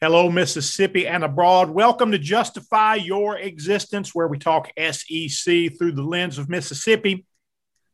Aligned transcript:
Hello, 0.00 0.30
Mississippi 0.30 1.08
and 1.08 1.24
abroad. 1.24 1.70
Welcome 1.70 2.12
to 2.12 2.20
Justify 2.20 2.94
Your 2.94 3.36
Existence, 3.36 4.14
where 4.14 4.28
we 4.28 4.38
talk 4.38 4.70
SEC 4.78 5.76
through 5.76 5.90
the 5.90 6.04
lens 6.04 6.38
of 6.38 6.48
Mississippi. 6.48 7.26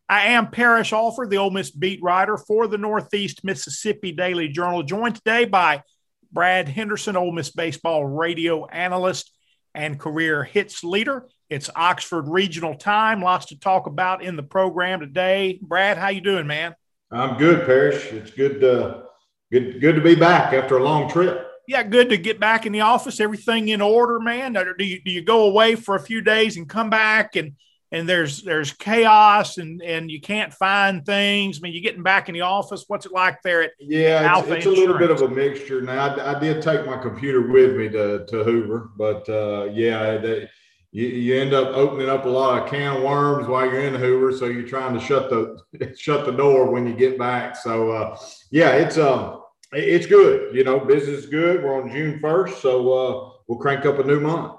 I 0.06 0.26
am 0.26 0.50
Parrish 0.50 0.92
Alford, 0.92 1.30
the 1.30 1.38
Ole 1.38 1.50
Miss 1.50 1.70
beat 1.70 2.02
writer 2.02 2.36
for 2.36 2.66
the 2.66 2.76
Northeast 2.76 3.42
Mississippi 3.42 4.12
Daily 4.12 4.48
Journal, 4.48 4.82
joined 4.82 5.14
today 5.14 5.46
by 5.46 5.82
Brad 6.30 6.68
Henderson, 6.68 7.16
Ole 7.16 7.32
Miss 7.32 7.48
baseball 7.48 8.04
radio 8.04 8.66
analyst 8.66 9.34
and 9.74 9.98
career 9.98 10.44
hits 10.44 10.84
leader. 10.84 11.26
It's 11.48 11.70
Oxford 11.74 12.28
Regional 12.28 12.74
time. 12.74 13.22
Lots 13.22 13.46
to 13.46 13.58
talk 13.58 13.86
about 13.86 14.22
in 14.22 14.36
the 14.36 14.42
program 14.42 15.00
today. 15.00 15.58
Brad, 15.62 15.96
how 15.96 16.08
you 16.08 16.20
doing, 16.20 16.46
man? 16.46 16.74
I'm 17.10 17.38
good, 17.38 17.64
Parrish. 17.64 18.12
It's 18.12 18.30
good, 18.30 18.62
uh, 18.62 19.04
good, 19.50 19.80
good 19.80 19.94
to 19.94 20.02
be 20.02 20.14
back 20.14 20.52
after 20.52 20.76
a 20.76 20.84
long 20.84 21.08
trip 21.08 21.52
yeah, 21.66 21.82
good 21.82 22.10
to 22.10 22.16
get 22.16 22.38
back 22.38 22.66
in 22.66 22.72
the 22.72 22.82
office. 22.82 23.20
Everything 23.20 23.68
in 23.68 23.80
order, 23.80 24.20
man. 24.20 24.56
Or 24.56 24.74
do 24.74 24.84
you 24.84 25.00
do 25.02 25.10
you 25.10 25.22
go 25.22 25.44
away 25.46 25.74
for 25.74 25.94
a 25.94 26.00
few 26.00 26.20
days 26.20 26.56
and 26.56 26.68
come 26.68 26.90
back 26.90 27.36
and 27.36 27.52
and 27.94 28.08
there's 28.08 28.42
there's 28.42 28.72
chaos 28.72 29.56
and 29.56 29.80
and 29.80 30.10
you 30.10 30.20
can't 30.20 30.52
find 30.52 31.06
things. 31.06 31.58
I 31.58 31.60
mean, 31.62 31.72
you're 31.72 31.82
getting 31.82 32.02
back 32.02 32.28
in 32.28 32.34
the 32.34 32.40
office. 32.40 32.84
What's 32.88 33.06
it 33.06 33.12
like 33.12 33.40
there 33.42 33.62
at 33.62 33.70
yeah? 33.78 34.40
It's, 34.40 34.48
it's 34.48 34.66
a 34.66 34.70
little 34.70 34.98
bit 34.98 35.12
of 35.12 35.22
a 35.22 35.28
mixture. 35.28 35.80
Now, 35.80 36.08
I, 36.08 36.36
I, 36.36 36.40
did 36.40 36.60
take 36.60 36.84
my 36.86 36.98
computer 36.98 37.40
with 37.40 37.76
me 37.76 37.88
to 37.90 38.26
to 38.26 38.42
Hoover, 38.42 38.90
but 38.96 39.28
uh, 39.28 39.68
yeah, 39.72 40.16
they, 40.16 40.48
you, 40.90 41.06
you 41.06 41.40
end 41.40 41.54
up 41.54 41.68
opening 41.68 42.08
up 42.08 42.24
a 42.24 42.28
lot 42.28 42.60
of 42.60 42.68
can 42.68 42.96
of 42.96 43.02
worms 43.04 43.46
while 43.46 43.64
you're 43.64 43.80
in 43.80 43.94
Hoover. 43.94 44.36
So 44.36 44.46
you're 44.46 44.66
trying 44.66 44.98
to 44.98 45.00
shut 45.00 45.30
the 45.30 45.94
shut 45.96 46.26
the 46.26 46.32
door 46.32 46.72
when 46.72 46.88
you 46.88 46.94
get 46.94 47.16
back. 47.16 47.54
So 47.54 47.92
uh, 47.92 48.18
yeah, 48.50 48.70
it's 48.70 48.98
um 48.98 49.43
it's 49.74 50.06
good. 50.06 50.54
You 50.54 50.64
know, 50.64 50.80
business 50.80 51.24
is 51.24 51.26
good. 51.26 51.62
We're 51.62 51.82
on 51.82 51.90
June 51.90 52.20
1st, 52.20 52.60
so 52.60 52.92
uh, 52.92 53.30
we'll 53.46 53.58
crank 53.58 53.84
up 53.86 53.98
a 53.98 54.04
new 54.04 54.20
month. 54.20 54.54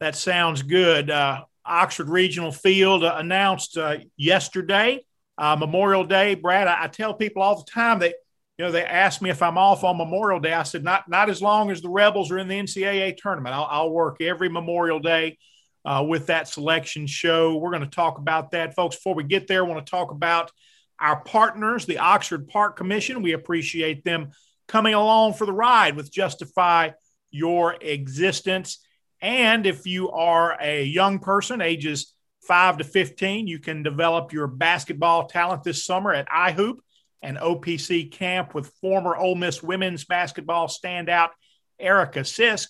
That 0.00 0.16
sounds 0.16 0.62
good. 0.62 1.10
Uh, 1.10 1.44
Oxford 1.64 2.08
Regional 2.08 2.52
Field 2.52 3.04
uh, 3.04 3.16
announced 3.18 3.76
uh, 3.76 3.98
yesterday, 4.16 5.04
uh, 5.38 5.56
Memorial 5.56 6.04
Day. 6.04 6.34
Brad, 6.34 6.68
I, 6.68 6.84
I, 6.84 6.86
tell 6.88 7.14
people 7.14 7.42
all 7.42 7.56
the 7.56 7.70
time 7.70 8.00
that 8.00 8.14
you 8.58 8.64
know 8.64 8.72
they 8.72 8.84
ask 8.84 9.20
me 9.20 9.30
if 9.30 9.42
I'm 9.42 9.58
off 9.58 9.84
on 9.84 9.98
Memorial 9.98 10.40
Day. 10.40 10.52
I 10.52 10.62
said 10.62 10.82
not 10.82 11.08
not 11.08 11.28
as 11.28 11.42
long 11.42 11.70
as 11.70 11.82
the 11.82 11.90
Rebels 11.90 12.30
are 12.30 12.38
in 12.38 12.48
the 12.48 12.54
NCAA 12.54 13.16
tournament. 13.16 13.54
I'll, 13.54 13.68
I'll 13.70 13.90
work 13.90 14.20
every 14.20 14.48
Memorial 14.48 15.00
Day. 15.00 15.38
Uh, 15.82 16.04
with 16.06 16.26
that 16.26 16.46
selection 16.46 17.06
show, 17.06 17.56
we're 17.56 17.70
going 17.70 17.82
to 17.82 17.88
talk 17.88 18.18
about 18.18 18.50
that, 18.50 18.74
folks. 18.74 18.96
Before 18.96 19.14
we 19.14 19.24
get 19.24 19.48
there, 19.48 19.64
I 19.64 19.66
want 19.66 19.84
to 19.84 19.90
talk 19.90 20.10
about 20.10 20.52
our 21.00 21.20
partners, 21.20 21.86
the 21.86 21.98
Oxford 21.98 22.48
Park 22.48 22.76
Commission. 22.76 23.22
We 23.22 23.32
appreciate 23.32 24.04
them 24.04 24.30
coming 24.68 24.94
along 24.94 25.34
for 25.34 25.46
the 25.46 25.52
ride 25.52 25.96
with 25.96 26.12
Justify 26.12 26.90
Your 27.30 27.76
Existence. 27.80 28.78
And 29.20 29.66
if 29.66 29.86
you 29.86 30.10
are 30.10 30.56
a 30.60 30.84
young 30.84 31.18
person, 31.18 31.60
ages 31.60 32.14
5 32.46 32.78
to 32.78 32.84
15, 32.84 33.46
you 33.46 33.58
can 33.58 33.82
develop 33.82 34.32
your 34.32 34.46
basketball 34.46 35.26
talent 35.26 35.62
this 35.62 35.84
summer 35.84 36.12
at 36.12 36.28
iHoop 36.28 36.78
an 37.22 37.36
OPC 37.36 38.10
camp 38.10 38.54
with 38.54 38.72
former 38.80 39.16
Ole 39.16 39.34
Miss 39.34 39.62
women's 39.62 40.04
basketball 40.04 40.68
standout 40.68 41.30
Erica 41.78 42.20
Sisk. 42.20 42.68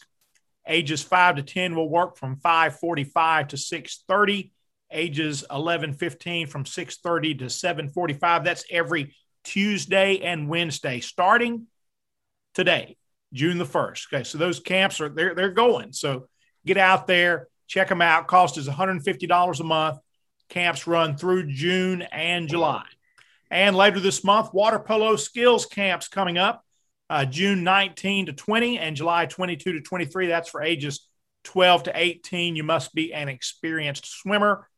Ages 0.67 1.03
5 1.03 1.37
to 1.37 1.43
10 1.43 1.75
will 1.75 1.89
work 1.89 2.17
from 2.17 2.37
5:45 2.37 3.49
to 3.49 3.57
6:30 3.57 4.53
ages 4.91 5.45
11, 5.51 5.95
15 5.95 6.47
from 6.47 6.65
6:30 6.65 7.39
to 7.39 7.51
7:45. 7.51 8.45
That's 8.45 8.65
every 8.71 9.15
Tuesday 9.45 10.21
and 10.21 10.49
Wednesday 10.49 11.01
starting 11.01 11.67
today, 12.55 12.97
June 13.33 13.59
the 13.59 13.65
1st. 13.65 14.07
Okay, 14.13 14.25
so 14.25 14.39
those 14.39 14.61
camps 14.61 15.01
are 15.01 15.09
they're 15.09 15.35
they're 15.35 15.51
going. 15.51 15.93
So 15.93 16.29
get 16.67 16.77
out 16.77 17.07
there, 17.07 17.49
check 17.67 17.89
them 17.89 18.03
out. 18.03 18.27
Cost 18.27 18.59
is 18.59 18.69
$150 18.69 19.61
a 19.61 19.65
month. 19.65 19.99
Camps 20.49 20.87
run 20.87 21.17
through 21.17 21.47
June 21.47 22.03
and 22.03 22.49
July. 22.49 22.85
And 23.51 23.75
later 23.77 24.01
this 24.01 24.23
month, 24.25 24.53
water 24.53 24.79
polo 24.79 25.17
skills 25.17 25.67
camps 25.67 26.09
coming 26.09 26.39
up. 26.39 26.65
Uh, 27.09 27.25
June 27.25 27.65
19 27.65 28.27
to 28.27 28.33
20 28.33 28.79
and 28.79 28.95
July 28.95 29.27
22 29.27 29.73
to 29.73 29.81
23. 29.81 30.29
That's 30.29 30.49
for 30.49 30.63
ages 30.63 31.09
12 31.45 31.85
to 31.85 31.93
18. 31.95 32.55
You 32.55 32.63
must 32.63 32.95
be 32.95 33.13
an 33.13 33.29
experienced 33.29 34.07
swimmer 34.07 34.69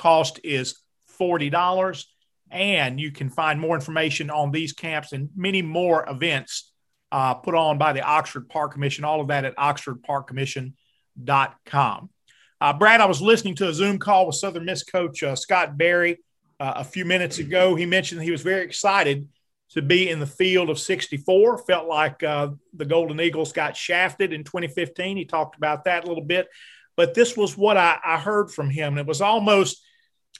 Cost 0.00 0.40
is 0.42 0.80
$40. 1.20 2.06
And 2.50 2.98
you 2.98 3.12
can 3.12 3.28
find 3.28 3.60
more 3.60 3.76
information 3.76 4.30
on 4.30 4.50
these 4.50 4.72
camps 4.72 5.12
and 5.12 5.28
many 5.36 5.62
more 5.62 6.08
events 6.08 6.72
uh, 7.12 7.34
put 7.34 7.54
on 7.54 7.76
by 7.76 7.92
the 7.92 8.00
Oxford 8.02 8.48
Park 8.48 8.72
Commission. 8.72 9.04
All 9.04 9.20
of 9.20 9.28
that 9.28 9.44
at 9.44 9.54
oxfordparkcommission.com. 9.56 12.10
Uh, 12.62 12.72
Brad, 12.72 13.00
I 13.00 13.06
was 13.06 13.22
listening 13.22 13.54
to 13.56 13.68
a 13.68 13.74
Zoom 13.74 13.98
call 13.98 14.26
with 14.26 14.36
Southern 14.36 14.64
Miss 14.64 14.82
coach 14.82 15.22
uh, 15.22 15.36
Scott 15.36 15.76
Berry 15.76 16.18
uh, 16.58 16.72
a 16.76 16.84
few 16.84 17.04
minutes 17.04 17.38
ago. 17.38 17.74
He 17.74 17.84
mentioned 17.86 18.22
he 18.22 18.30
was 18.30 18.42
very 18.42 18.64
excited 18.64 19.28
to 19.72 19.82
be 19.82 20.08
in 20.08 20.18
the 20.18 20.26
field 20.26 20.70
of 20.70 20.78
64. 20.78 21.58
Felt 21.58 21.88
like 21.88 22.22
uh, 22.22 22.48
the 22.72 22.86
Golden 22.86 23.20
Eagles 23.20 23.52
got 23.52 23.76
shafted 23.76 24.32
in 24.32 24.44
2015. 24.44 25.16
He 25.16 25.26
talked 25.26 25.56
about 25.56 25.84
that 25.84 26.04
a 26.04 26.06
little 26.06 26.24
bit. 26.24 26.48
But 26.96 27.14
this 27.14 27.36
was 27.36 27.56
what 27.56 27.76
I, 27.76 27.98
I 28.04 28.18
heard 28.18 28.50
from 28.50 28.68
him. 28.68 28.98
It 28.98 29.06
was 29.06 29.20
almost 29.20 29.82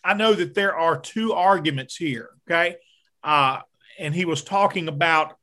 I 0.02 0.14
know 0.14 0.32
that 0.32 0.54
there 0.54 0.76
are 0.76 0.98
two 0.98 1.32
arguments 1.32 1.96
here. 1.96 2.30
Okay. 2.48 2.76
Uh, 3.22 3.60
and 3.98 4.14
he 4.14 4.24
was 4.24 4.42
talking 4.42 4.88
about 4.88 5.36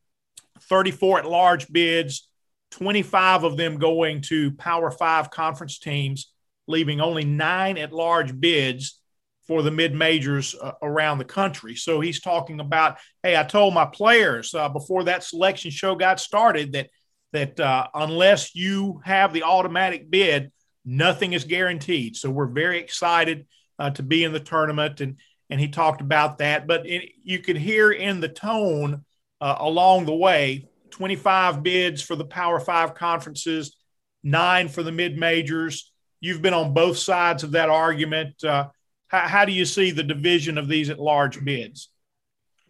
34 0.62 1.20
at 1.20 1.26
large 1.26 1.72
bids, 1.72 2.28
25 2.72 3.44
of 3.44 3.58
them 3.58 3.78
going 3.78 4.22
to 4.22 4.52
Power 4.52 4.92
Five 4.92 5.30
conference 5.30 5.80
teams, 5.80 6.32
leaving 6.68 7.00
only 7.00 7.24
nine 7.24 7.78
at 7.78 7.94
large 7.94 8.38
bids 8.40 9.00
for 9.48 9.62
the 9.62 9.72
mid 9.72 9.94
majors 9.94 10.56
uh, 10.62 10.74
around 10.82 11.20
the 11.20 11.26
country. 11.26 11.76
So 11.76 12.02
he's 12.02 12.20
talking 12.20 12.60
about, 12.60 12.98
hey, 13.24 13.38
I 13.38 13.44
told 13.44 13.74
my 13.74 13.86
players 13.86 14.54
uh, 14.54 14.70
before 14.70 15.06
that 15.06 15.24
selection 15.24 15.72
show 15.72 15.96
got 15.96 16.20
started 16.20 16.74
that 16.74 16.90
that 17.34 17.60
uh, 17.60 17.88
unless 17.94 18.56
you 18.56 19.02
have 19.04 19.34
the 19.34 19.44
automatic 19.44 20.10
bid, 20.10 20.52
nothing 20.86 21.34
is 21.34 21.44
guaranteed. 21.44 22.16
So 22.16 22.30
we're 22.30 22.48
very 22.48 22.80
excited 22.80 23.46
uh, 23.80 23.90
to 23.92 24.04
be 24.04 24.24
in 24.24 24.34
the 24.34 24.40
tournament, 24.40 25.02
and 25.02 25.18
and 25.50 25.60
he 25.60 25.68
talked 25.68 26.02
about 26.02 26.40
that. 26.40 26.68
But 26.68 26.86
it, 26.86 27.12
you 27.24 27.40
could 27.40 27.58
hear 27.58 27.92
in 27.92 28.20
the 28.20 28.30
tone 28.30 29.06
uh, 29.40 29.56
along 29.60 30.06
the 30.06 30.16
way, 30.16 30.68
25 30.92 31.64
bids 31.64 32.02
for 32.02 32.16
the 32.16 32.26
Power 32.26 32.60
Five 32.60 32.96
conferences, 32.96 33.76
nine 34.24 34.68
for 34.68 34.84
the 34.84 34.92
mid 34.92 35.18
majors. 35.18 35.92
You've 36.20 36.42
been 36.42 36.54
on 36.54 36.74
both 36.74 36.98
sides 36.98 37.44
of 37.44 37.52
that 37.52 37.70
argument. 37.70 38.44
Uh, 38.44 38.70
how, 39.08 39.28
how, 39.28 39.46
do 39.46 39.52
you 39.52 39.66
see 39.66 39.92
the 39.92 40.04
division 40.04 40.58
of 40.58 40.68
these 40.68 40.90
at 40.90 41.00
large 41.00 41.44
bids? 41.44 41.90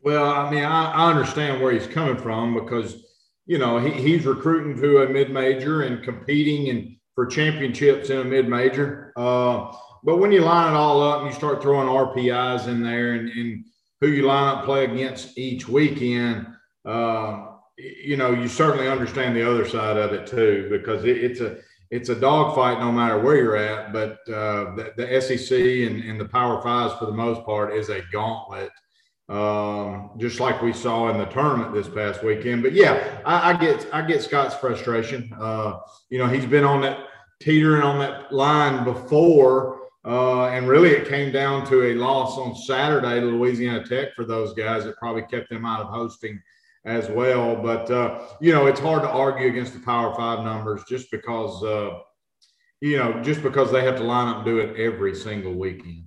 Well, 0.03 0.29
I 0.29 0.51
mean, 0.51 0.65
I, 0.65 0.91
I 0.91 1.09
understand 1.09 1.61
where 1.61 1.71
he's 1.71 1.87
coming 1.87 2.17
from 2.17 2.53
because 2.53 3.03
you 3.45 3.57
know 3.57 3.79
he, 3.79 3.91
he's 3.91 4.25
recruiting 4.25 4.79
to 4.81 5.03
a 5.03 5.09
mid 5.09 5.31
major 5.31 5.83
and 5.83 6.03
competing 6.03 6.69
and 6.69 6.97
for 7.15 7.25
championships 7.25 8.09
in 8.09 8.19
a 8.19 8.23
mid 8.23 8.47
major. 8.47 9.13
Uh, 9.15 9.73
but 10.07 10.19
when 10.19 10.31
you 10.31 10.39
line 10.39 10.73
it 10.73 10.77
all 10.77 11.03
up 11.03 11.19
and 11.19 11.29
you 11.29 11.35
start 11.35 11.61
throwing 11.61 11.89
RPIs 11.89 12.69
in 12.69 12.81
there 12.81 13.15
and, 13.15 13.27
and 13.27 13.65
who 13.99 14.07
you 14.07 14.25
line 14.25 14.55
up 14.55 14.63
play 14.63 14.85
against 14.85 15.37
each 15.37 15.67
weekend, 15.67 16.47
uh, 16.85 17.47
you 17.77 18.15
know, 18.15 18.31
you 18.31 18.47
certainly 18.47 18.87
understand 18.87 19.35
the 19.35 19.45
other 19.45 19.67
side 19.67 19.97
of 19.97 20.13
it 20.13 20.25
too, 20.25 20.69
because 20.71 21.03
it, 21.03 21.17
it's 21.17 21.41
a 21.41 21.57
it's 21.91 22.07
a 22.07 22.15
dogfight 22.15 22.79
no 22.79 22.89
matter 22.89 23.19
where 23.19 23.35
you're 23.35 23.57
at. 23.57 23.91
But 23.91 24.19
uh, 24.33 24.75
the, 24.75 24.93
the, 24.95 25.21
SEC 25.21 25.59
and, 25.59 26.01
and, 26.01 26.19
the 26.19 26.25
Power 26.25 26.61
Fives 26.61 26.93
for 26.97 27.05
the 27.05 27.11
most 27.11 27.45
part 27.45 27.73
is 27.73 27.89
a 27.89 28.01
gauntlet, 28.11 28.71
um, 29.27 30.11
just 30.17 30.39
like 30.39 30.61
we 30.61 30.71
saw 30.71 31.09
in 31.09 31.17
the 31.17 31.25
tournament 31.25 31.73
this 31.73 31.89
past 31.89 32.23
weekend. 32.23 32.63
But 32.63 32.71
yeah, 32.71 33.19
I, 33.25 33.51
I 33.51 33.57
get 33.57 33.85
I 33.91 34.03
get 34.03 34.23
Scott's 34.23 34.55
frustration. 34.55 35.33
Uh, 35.37 35.79
you 36.09 36.17
know, 36.17 36.27
he's 36.27 36.45
been 36.45 36.63
on 36.63 36.79
that 36.83 36.99
teetering 37.41 37.83
on 37.83 37.99
that 37.99 38.31
line 38.31 38.85
before 38.85 39.86
uh, 40.05 40.45
and 40.47 40.67
really, 40.67 40.91
it 40.91 41.07
came 41.07 41.31
down 41.31 41.65
to 41.67 41.91
a 41.91 41.93
loss 41.95 42.37
on 42.37 42.55
Saturday 42.55 43.19
to 43.19 43.25
Louisiana 43.25 43.85
Tech 43.85 44.15
for 44.15 44.25
those 44.25 44.53
guys. 44.53 44.85
It 44.85 44.95
probably 44.97 45.23
kept 45.23 45.49
them 45.49 45.65
out 45.65 45.81
of 45.81 45.87
hosting 45.87 46.41
as 46.85 47.09
well. 47.09 47.55
But, 47.55 47.91
uh, 47.91 48.27
you 48.39 48.53
know, 48.53 48.67
it's 48.67 48.79
hard 48.79 49.01
to 49.01 49.09
argue 49.09 49.47
against 49.47 49.73
the 49.73 49.79
Power 49.79 50.15
Five 50.15 50.45
numbers 50.45 50.83
just 50.87 51.11
because, 51.11 51.63
uh, 51.63 51.99
you 52.79 52.97
know, 52.97 53.21
just 53.21 53.43
because 53.43 53.71
they 53.71 53.83
have 53.83 53.97
to 53.97 54.03
line 54.03 54.29
up 54.29 54.37
and 54.37 54.45
do 54.45 54.59
it 54.59 54.79
every 54.79 55.13
single 55.13 55.53
weekend. 55.53 56.05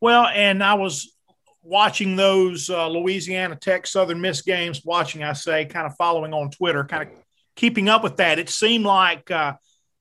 Well, 0.00 0.26
and 0.26 0.64
I 0.64 0.74
was 0.74 1.14
watching 1.62 2.16
those 2.16 2.70
uh, 2.70 2.88
Louisiana 2.88 3.54
Tech 3.54 3.86
Southern 3.86 4.20
Miss 4.20 4.42
games, 4.42 4.82
watching, 4.84 5.22
I 5.22 5.34
say, 5.34 5.66
kind 5.66 5.86
of 5.86 5.94
following 5.96 6.32
on 6.32 6.50
Twitter, 6.50 6.84
kind 6.84 7.02
of 7.02 7.10
keeping 7.54 7.88
up 7.88 8.02
with 8.02 8.16
that. 8.16 8.38
It 8.38 8.48
seemed 8.48 8.86
like, 8.86 9.30
uh, 9.30 9.54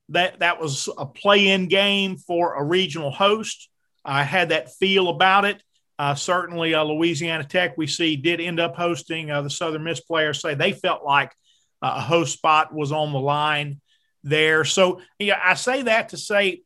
that 0.10 0.40
that 0.40 0.60
was 0.62 0.90
a 0.98 1.06
play-in 1.06 1.68
game 1.68 2.18
for 2.18 2.56
a 2.56 2.64
regional 2.64 3.12
host. 3.12 3.70
I 4.04 4.24
had 4.24 4.50
that 4.50 4.74
feel 4.76 5.10
about 5.10 5.46
it. 5.46 5.62
Uh, 5.98 6.16
certainly, 6.16 6.74
uh, 6.74 6.84
Louisiana 6.84 7.44
Tech 7.44 7.78
we 7.78 7.88
see 7.88 8.16
did 8.16 8.40
end 8.40 8.60
up 8.60 8.76
hosting 8.76 9.30
uh, 9.30 9.42
the 9.42 9.50
Southern 9.50 9.84
Miss 9.84 10.00
players 10.00 10.42
say 10.42 10.56
they 10.56 10.72
felt 10.72 11.04
like 11.04 11.34
a 11.82 12.02
host 12.02 12.34
spot 12.34 12.74
was 12.74 12.92
on 12.92 13.14
the 13.14 13.20
line 13.20 13.82
there. 14.24 14.66
So, 14.66 15.02
yeah, 15.18 15.40
I 15.42 15.54
say 15.54 15.84
that 15.84 16.10
to 16.10 16.18
say 16.18 16.62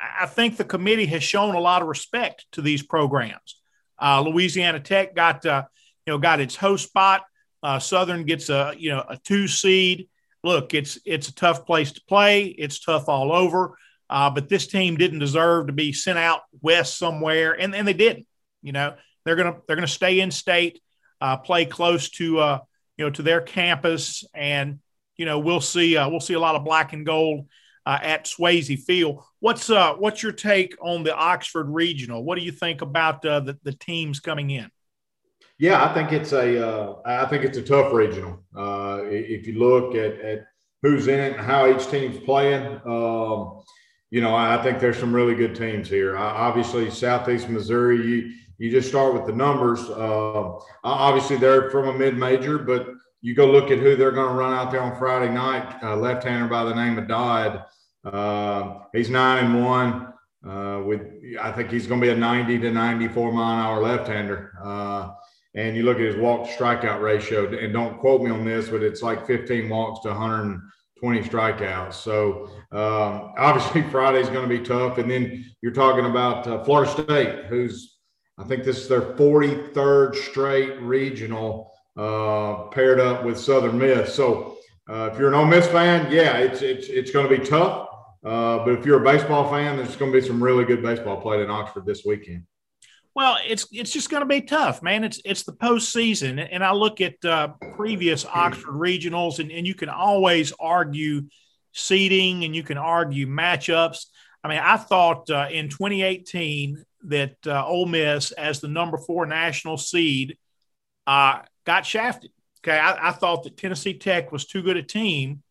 I 0.00 0.26
think 0.26 0.56
the 0.56 0.64
committee 0.64 1.06
has 1.06 1.22
shown 1.22 1.54
a 1.54 1.60
lot 1.60 1.82
of 1.82 1.88
respect 1.88 2.46
to 2.52 2.62
these 2.62 2.82
programs. 2.82 3.56
Uh, 4.00 4.22
Louisiana 4.22 4.80
Tech 4.80 5.14
got 5.14 5.44
uh, 5.44 5.64
you 6.06 6.12
know 6.12 6.18
got 6.18 6.40
its 6.40 6.56
host 6.56 6.88
spot. 6.88 7.22
Uh, 7.62 7.78
Southern 7.78 8.24
gets 8.24 8.48
a 8.48 8.74
you 8.78 8.90
know 8.90 9.04
a 9.06 9.18
two 9.18 9.46
seed. 9.46 10.08
Look, 10.42 10.74
it's 10.74 10.98
it's 11.04 11.28
a 11.28 11.34
tough 11.34 11.66
place 11.66 11.92
to 11.92 12.00
play. 12.08 12.44
It's 12.44 12.80
tough 12.80 13.08
all 13.08 13.32
over. 13.32 13.76
Uh, 14.08 14.30
but 14.30 14.48
this 14.48 14.66
team 14.66 14.96
didn't 14.96 15.20
deserve 15.20 15.68
to 15.68 15.72
be 15.72 15.92
sent 15.92 16.18
out 16.18 16.40
west 16.60 16.98
somewhere, 16.98 17.52
and, 17.52 17.74
and 17.74 17.86
they 17.86 17.92
didn't. 17.92 18.26
You 18.62 18.72
know, 18.72 18.94
they're 19.24 19.36
gonna 19.36 19.58
they're 19.66 19.76
gonna 19.76 19.86
stay 19.86 20.20
in 20.20 20.30
state, 20.30 20.80
uh, 21.20 21.36
play 21.36 21.64
close 21.64 22.10
to 22.10 22.38
uh, 22.38 22.58
you 22.96 23.04
know 23.04 23.10
to 23.10 23.22
their 23.22 23.40
campus, 23.40 24.24
and 24.34 24.80
you 25.16 25.26
know 25.26 25.38
we'll 25.38 25.60
see 25.60 25.94
we'll 25.94 26.20
see 26.20 26.34
a 26.34 26.40
lot 26.40 26.56
of 26.56 26.64
black 26.64 26.92
and 26.92 27.06
gold 27.06 27.46
uh, 27.86 27.98
at 28.02 28.26
Swayze 28.26 28.78
Field. 28.80 29.22
What's 29.40 29.70
uh, 29.70 29.94
what's 29.94 30.22
your 30.22 30.32
take 30.32 30.76
on 30.80 31.02
the 31.02 31.14
Oxford 31.14 31.68
Regional? 31.68 32.22
What 32.24 32.38
do 32.38 32.44
you 32.44 32.52
think 32.52 32.82
about 32.82 33.24
uh, 33.24 33.40
the, 33.40 33.58
the 33.62 33.72
teams 33.72 34.20
coming 34.20 34.50
in? 34.50 34.70
Yeah, 35.60 35.84
I 35.84 35.92
think 35.92 36.10
it's 36.12 36.32
a 36.32 36.66
uh, 36.66 36.94
I 37.04 37.26
think 37.26 37.44
it's 37.44 37.58
a 37.58 37.62
tough 37.62 37.92
regional. 37.92 38.42
Uh, 38.56 39.00
if 39.04 39.46
you 39.46 39.58
look 39.58 39.94
at, 39.94 40.18
at 40.20 40.46
who's 40.80 41.06
in 41.06 41.20
it 41.20 41.34
and 41.34 41.40
how 41.42 41.70
each 41.70 41.86
team's 41.90 42.18
playing, 42.18 42.80
um, 42.86 43.60
you 44.08 44.22
know, 44.22 44.34
I 44.34 44.62
think 44.62 44.80
there's 44.80 44.98
some 44.98 45.14
really 45.14 45.34
good 45.34 45.54
teams 45.54 45.86
here. 45.86 46.16
obviously, 46.16 46.88
Southeast 46.88 47.50
Missouri, 47.50 47.98
you 47.98 48.32
you 48.56 48.70
just 48.70 48.88
start 48.88 49.12
with 49.12 49.26
the 49.26 49.34
numbers. 49.34 49.80
Uh, 49.90 50.52
obviously, 50.82 51.36
they're 51.36 51.70
from 51.70 51.88
a 51.88 51.92
mid 51.92 52.16
major, 52.16 52.56
but 52.56 52.88
you 53.20 53.34
go 53.34 53.44
look 53.44 53.70
at 53.70 53.80
who 53.80 53.96
they're 53.96 54.12
going 54.12 54.28
to 54.28 54.34
run 54.34 54.54
out 54.54 54.70
there 54.70 54.80
on 54.80 54.98
Friday 54.98 55.30
night. 55.30 55.78
Uh, 55.82 55.94
left-hander 55.94 56.48
by 56.48 56.64
the 56.64 56.74
name 56.74 56.98
of 56.98 57.06
Dodd. 57.06 57.64
Uh, 58.02 58.78
he's 58.94 59.10
nine 59.10 59.44
and 59.44 59.62
one. 59.62 60.06
Uh, 60.42 60.80
with 60.86 61.02
I 61.38 61.52
think 61.52 61.70
he's 61.70 61.86
going 61.86 62.00
to 62.00 62.06
be 62.06 62.10
a 62.10 62.16
90 62.16 62.60
to 62.60 62.70
94 62.70 63.30
mile 63.30 63.52
an 63.52 63.66
hour 63.66 63.82
left-hander. 63.82 65.18
And 65.54 65.76
you 65.76 65.82
look 65.82 65.96
at 65.96 66.04
his 66.04 66.16
walk 66.16 66.48
to 66.48 66.54
strikeout 66.56 67.00
ratio, 67.00 67.52
and 67.52 67.72
don't 67.72 67.98
quote 67.98 68.22
me 68.22 68.30
on 68.30 68.44
this, 68.44 68.68
but 68.68 68.82
it's 68.82 69.02
like 69.02 69.26
15 69.26 69.68
walks 69.68 70.00
to 70.04 70.08
120 70.08 71.20
strikeouts. 71.22 71.94
So 71.94 72.48
um, 72.70 73.32
obviously 73.38 73.82
Friday's 73.82 74.28
going 74.28 74.48
to 74.48 74.58
be 74.58 74.64
tough. 74.64 74.98
And 74.98 75.10
then 75.10 75.44
you're 75.60 75.72
talking 75.72 76.06
about 76.06 76.46
uh, 76.46 76.62
Florida 76.62 76.90
State, 76.90 77.46
who's 77.46 77.98
I 78.40 78.44
think 78.44 78.64
this 78.64 78.78
is 78.78 78.88
their 78.88 79.02
43rd 79.02 80.16
straight 80.16 80.80
regional 80.80 81.70
uh, 81.96 82.68
paired 82.68 82.98
up 82.98 83.24
with 83.24 83.38
Southern 83.38 83.78
Miss. 83.78 84.14
So 84.14 84.56
uh, 84.88 85.10
if 85.12 85.18
you're 85.18 85.28
an 85.28 85.34
Ole 85.34 85.44
Miss 85.44 85.66
fan, 85.66 86.10
yeah, 86.10 86.38
it's 86.38 86.62
it's 86.62 86.88
it's 86.88 87.10
going 87.10 87.28
to 87.28 87.38
be 87.38 87.44
tough. 87.44 87.88
Uh, 88.24 88.64
but 88.64 88.70
if 88.70 88.86
you're 88.86 89.00
a 89.00 89.04
baseball 89.04 89.50
fan, 89.50 89.76
there's 89.76 89.96
going 89.96 90.10
to 90.12 90.20
be 90.20 90.26
some 90.26 90.42
really 90.42 90.64
good 90.64 90.82
baseball 90.82 91.20
played 91.20 91.40
in 91.40 91.50
Oxford 91.50 91.84
this 91.84 92.04
weekend. 92.04 92.44
Well, 93.14 93.38
it's 93.44 93.66
it's 93.72 93.92
just 93.92 94.08
going 94.08 94.22
to 94.22 94.26
be 94.26 94.42
tough, 94.42 94.82
man. 94.82 95.02
It's 95.02 95.20
it's 95.24 95.42
the 95.42 95.52
postseason, 95.52 96.46
and 96.50 96.64
I 96.64 96.72
look 96.72 97.00
at 97.00 97.24
uh, 97.24 97.48
previous 97.74 98.24
Oxford 98.24 98.74
regionals, 98.74 99.40
and, 99.40 99.50
and 99.50 99.66
you 99.66 99.74
can 99.74 99.88
always 99.88 100.52
argue 100.60 101.22
seeding, 101.72 102.44
and 102.44 102.54
you 102.54 102.62
can 102.62 102.78
argue 102.78 103.26
matchups. 103.26 104.06
I 104.44 104.48
mean, 104.48 104.60
I 104.62 104.76
thought 104.76 105.28
uh, 105.28 105.48
in 105.50 105.68
2018 105.68 106.84
that 107.04 107.36
uh, 107.46 107.66
Ole 107.66 107.86
Miss, 107.86 108.30
as 108.32 108.60
the 108.60 108.68
number 108.68 108.96
four 108.96 109.26
national 109.26 109.76
seed, 109.76 110.38
uh, 111.06 111.40
got 111.66 111.84
shafted. 111.84 112.30
Okay, 112.62 112.78
I, 112.78 113.08
I, 113.08 113.12
thought 113.12 113.44
that 113.44 113.56
Tennessee 113.56 113.94
Tech 113.94 114.32
was 114.32 114.46
too 114.46 114.62
good 114.62 114.76
a 114.76 114.82
team 114.82 115.42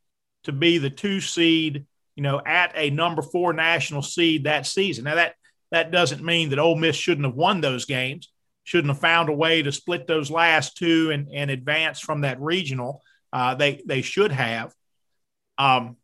to 0.43 0.51
be 0.51 0.77
the 0.77 0.91
two 0.91 1.19
seed, 1.19 1.85
you 2.15 2.23
know, 2.23 2.39
at 2.45 2.71
a 2.75 2.91
number 2.91 3.21
four 3.21 3.51
national 3.51 4.03
seed 4.03 4.43
that 4.43 4.65
season. 4.65 5.05
Now 5.05 5.15
that 5.15 5.33
that 5.71 5.91
doesn't 5.91 6.23
mean 6.23 6.49
that 6.49 6.59
Ole 6.59 6.75
Miss 6.75 6.95
shouldn't 6.95 7.25
have 7.25 7.35
won 7.35 7.61
those 7.61 7.85
games, 7.85 8.31
shouldn't 8.63 8.93
have 8.93 9.01
found 9.01 9.29
a 9.29 9.33
way 9.33 9.61
to 9.61 9.71
split 9.71 10.07
those 10.07 10.31
last 10.31 10.77
two 10.77 11.11
and, 11.11 11.27
and 11.33 11.51
advance 11.51 11.99
from 11.99 12.21
that 12.21 12.41
regional. 12.41 13.01
Uh, 13.31 13.55
they 13.55 13.81
they 13.85 14.01
should 14.01 14.31
have. 14.31 14.73
Um, 15.57 15.97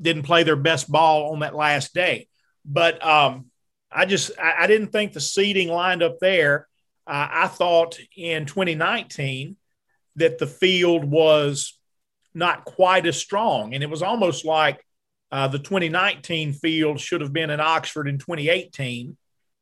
didn't 0.00 0.22
play 0.22 0.44
their 0.44 0.56
best 0.56 0.90
ball 0.90 1.32
on 1.32 1.40
that 1.40 1.54
last 1.54 1.92
day, 1.92 2.28
but 2.64 3.04
um, 3.04 3.46
I 3.90 4.06
just 4.06 4.30
I, 4.38 4.64
I 4.64 4.66
didn't 4.66 4.92
think 4.92 5.12
the 5.12 5.20
seeding 5.20 5.68
lined 5.68 6.02
up 6.02 6.18
there 6.20 6.68
uh, 7.08 7.28
I 7.30 7.46
thought 7.48 7.98
in 8.16 8.44
2019 8.44 9.56
that 10.16 10.38
the 10.38 10.46
field 10.46 11.04
was 11.04 11.78
not 12.34 12.66
quite 12.66 13.06
as 13.06 13.16
strong. 13.16 13.72
And 13.72 13.82
it 13.82 13.88
was 13.88 14.02
almost 14.02 14.44
like 14.44 14.84
uh, 15.30 15.48
the 15.48 15.58
2019 15.58 16.54
field 16.54 17.00
should 17.00 17.20
have 17.20 17.32
been 17.32 17.50
in 17.50 17.60
Oxford 17.60 18.08
in 18.08 18.18
2018. 18.18 19.16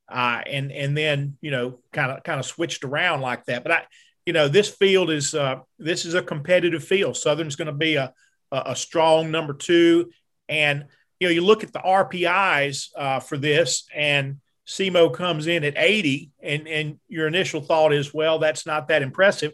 Uh, 0.08 0.40
and 0.46 0.70
and 0.70 0.96
then 0.96 1.36
you 1.40 1.50
know 1.50 1.80
kind 1.92 2.12
of 2.12 2.22
kind 2.22 2.38
of 2.38 2.46
switched 2.46 2.84
around 2.84 3.20
like 3.20 3.44
that. 3.46 3.64
But 3.64 3.72
I, 3.72 3.82
you 4.24 4.32
know, 4.32 4.46
this 4.46 4.68
field 4.68 5.10
is 5.10 5.34
uh, 5.34 5.60
this 5.78 6.04
is 6.04 6.14
a 6.14 6.22
competitive 6.22 6.84
field. 6.84 7.16
Southern's 7.16 7.56
going 7.56 7.66
to 7.66 7.72
be 7.72 7.96
a, 7.96 8.12
a, 8.52 8.62
a 8.66 8.76
strong 8.76 9.32
number 9.32 9.52
two, 9.52 10.10
and 10.48 10.84
you 11.18 11.26
know 11.26 11.32
you 11.32 11.44
look 11.44 11.64
at 11.64 11.72
the 11.72 11.80
RPIs 11.80 12.90
uh, 12.96 13.18
for 13.18 13.36
this, 13.36 13.88
and 13.92 14.38
SEMO 14.66 15.12
comes 15.12 15.46
in 15.46 15.64
at 15.64 15.74
80, 15.76 16.32
and, 16.42 16.66
and 16.66 16.98
your 17.08 17.28
initial 17.28 17.60
thought 17.60 17.92
is, 17.92 18.12
well, 18.12 18.38
that's 18.38 18.66
not 18.66 18.88
that 18.88 19.02
impressive. 19.02 19.52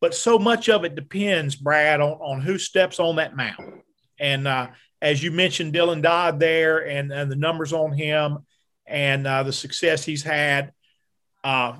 But 0.00 0.14
so 0.14 0.38
much 0.38 0.68
of 0.68 0.84
it 0.84 0.94
depends, 0.94 1.54
Brad, 1.54 2.00
on, 2.00 2.12
on 2.12 2.40
who 2.40 2.58
steps 2.58 2.98
on 2.98 3.16
that 3.16 3.36
mound. 3.36 3.82
And 4.18 4.48
uh, 4.48 4.68
as 5.00 5.22
you 5.22 5.30
mentioned, 5.30 5.74
Dylan 5.74 6.02
Dodd 6.02 6.40
there 6.40 6.86
and, 6.86 7.12
and 7.12 7.30
the 7.30 7.36
numbers 7.36 7.72
on 7.72 7.92
him 7.92 8.38
and 8.86 9.26
uh, 9.26 9.42
the 9.42 9.52
success 9.52 10.04
he's 10.04 10.22
had, 10.22 10.72
uh, 11.44 11.74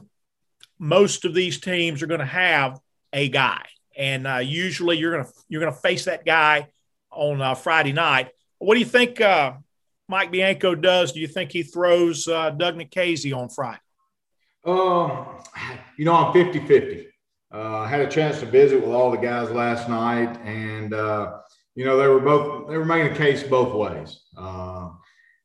most 0.79 1.25
of 1.25 1.35
these 1.35 1.61
teams 1.61 2.03
are 2.03 2.07
going 2.07 2.21
to 2.21 2.27
have 2.27 2.79
a 3.13 3.29
guy. 3.29 3.65
And 3.97 4.27
uh, 4.27 4.39
usually 4.39 4.99
you're 4.99 5.13
going 5.13 5.25
to 5.25 5.33
you're 5.49 5.61
going 5.61 5.73
to 5.73 5.81
face 5.81 6.05
that 6.05 6.27
guy 6.27 6.69
on 7.11 7.41
uh, 7.41 7.55
Friday 7.55 7.93
night. 7.93 8.29
What 8.59 8.75
do 8.75 8.81
you 8.81 8.87
think 8.87 9.21
uh, 9.21 9.55
Mike 10.09 10.31
Bianco 10.31 10.75
does, 10.75 11.13
do 11.13 11.21
you 11.21 11.27
think 11.27 11.51
he 11.51 11.63
throws 11.63 12.29
uh, 12.29 12.51
Doug 12.51 12.77
Nikhazy 12.77 13.37
on 13.37 13.49
Friday? 13.49 13.81
Um, 14.65 15.27
you 15.97 16.05
know, 16.05 16.15
I'm 16.15 16.33
50 16.33 16.67
50. 16.67 17.09
Uh, 17.55 17.79
I 17.79 17.89
had 17.89 18.01
a 18.01 18.09
chance 18.09 18.41
to 18.41 18.47
visit 18.47 18.81
with 18.81 18.91
all 18.91 19.11
the 19.11 19.17
guys 19.17 19.51
last 19.51 19.89
night, 19.89 20.37
and 20.45 20.93
you 21.77 21.85
know 21.85 21.97
they 21.97 22.09
were 22.09 22.21
both 22.21 22.69
they 22.69 22.77
were 22.77 22.85
making 22.85 23.13
a 23.13 23.17
case 23.17 23.43
both 23.43 23.75
ways. 23.75 24.25
Uh, 24.37 24.91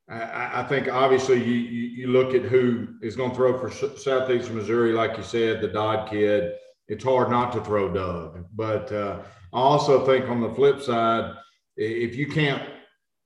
I, 0.10 0.62
I, 0.62 0.66
think 0.68 0.90
obviously 0.90 1.38
you, 1.38 1.54
you, 1.54 1.82
you 1.90 2.08
look 2.08 2.34
at 2.34 2.42
who 2.42 2.88
is 3.02 3.16
going 3.16 3.30
to 3.30 3.36
throw 3.36 3.58
for 3.58 3.70
Southeast 3.70 4.52
Missouri, 4.52 4.92
like 4.92 5.16
you 5.16 5.24
said, 5.24 5.62
the 5.62 5.70
Dodd 5.70 6.10
kid. 6.10 6.54
It's 6.90 7.04
hard 7.04 7.30
not 7.30 7.54
to 7.54 7.62
throw 7.62 7.94
Doug, 7.94 8.46
but 8.54 8.92
uh, 8.92 9.22
I 9.54 9.58
also 9.58 10.06
think 10.06 10.28
on 10.28 10.42
the 10.42 10.54
flip 10.54 10.82
side, 10.82 11.34
if 11.78 12.16
you 12.16 12.28
can't 12.28 12.62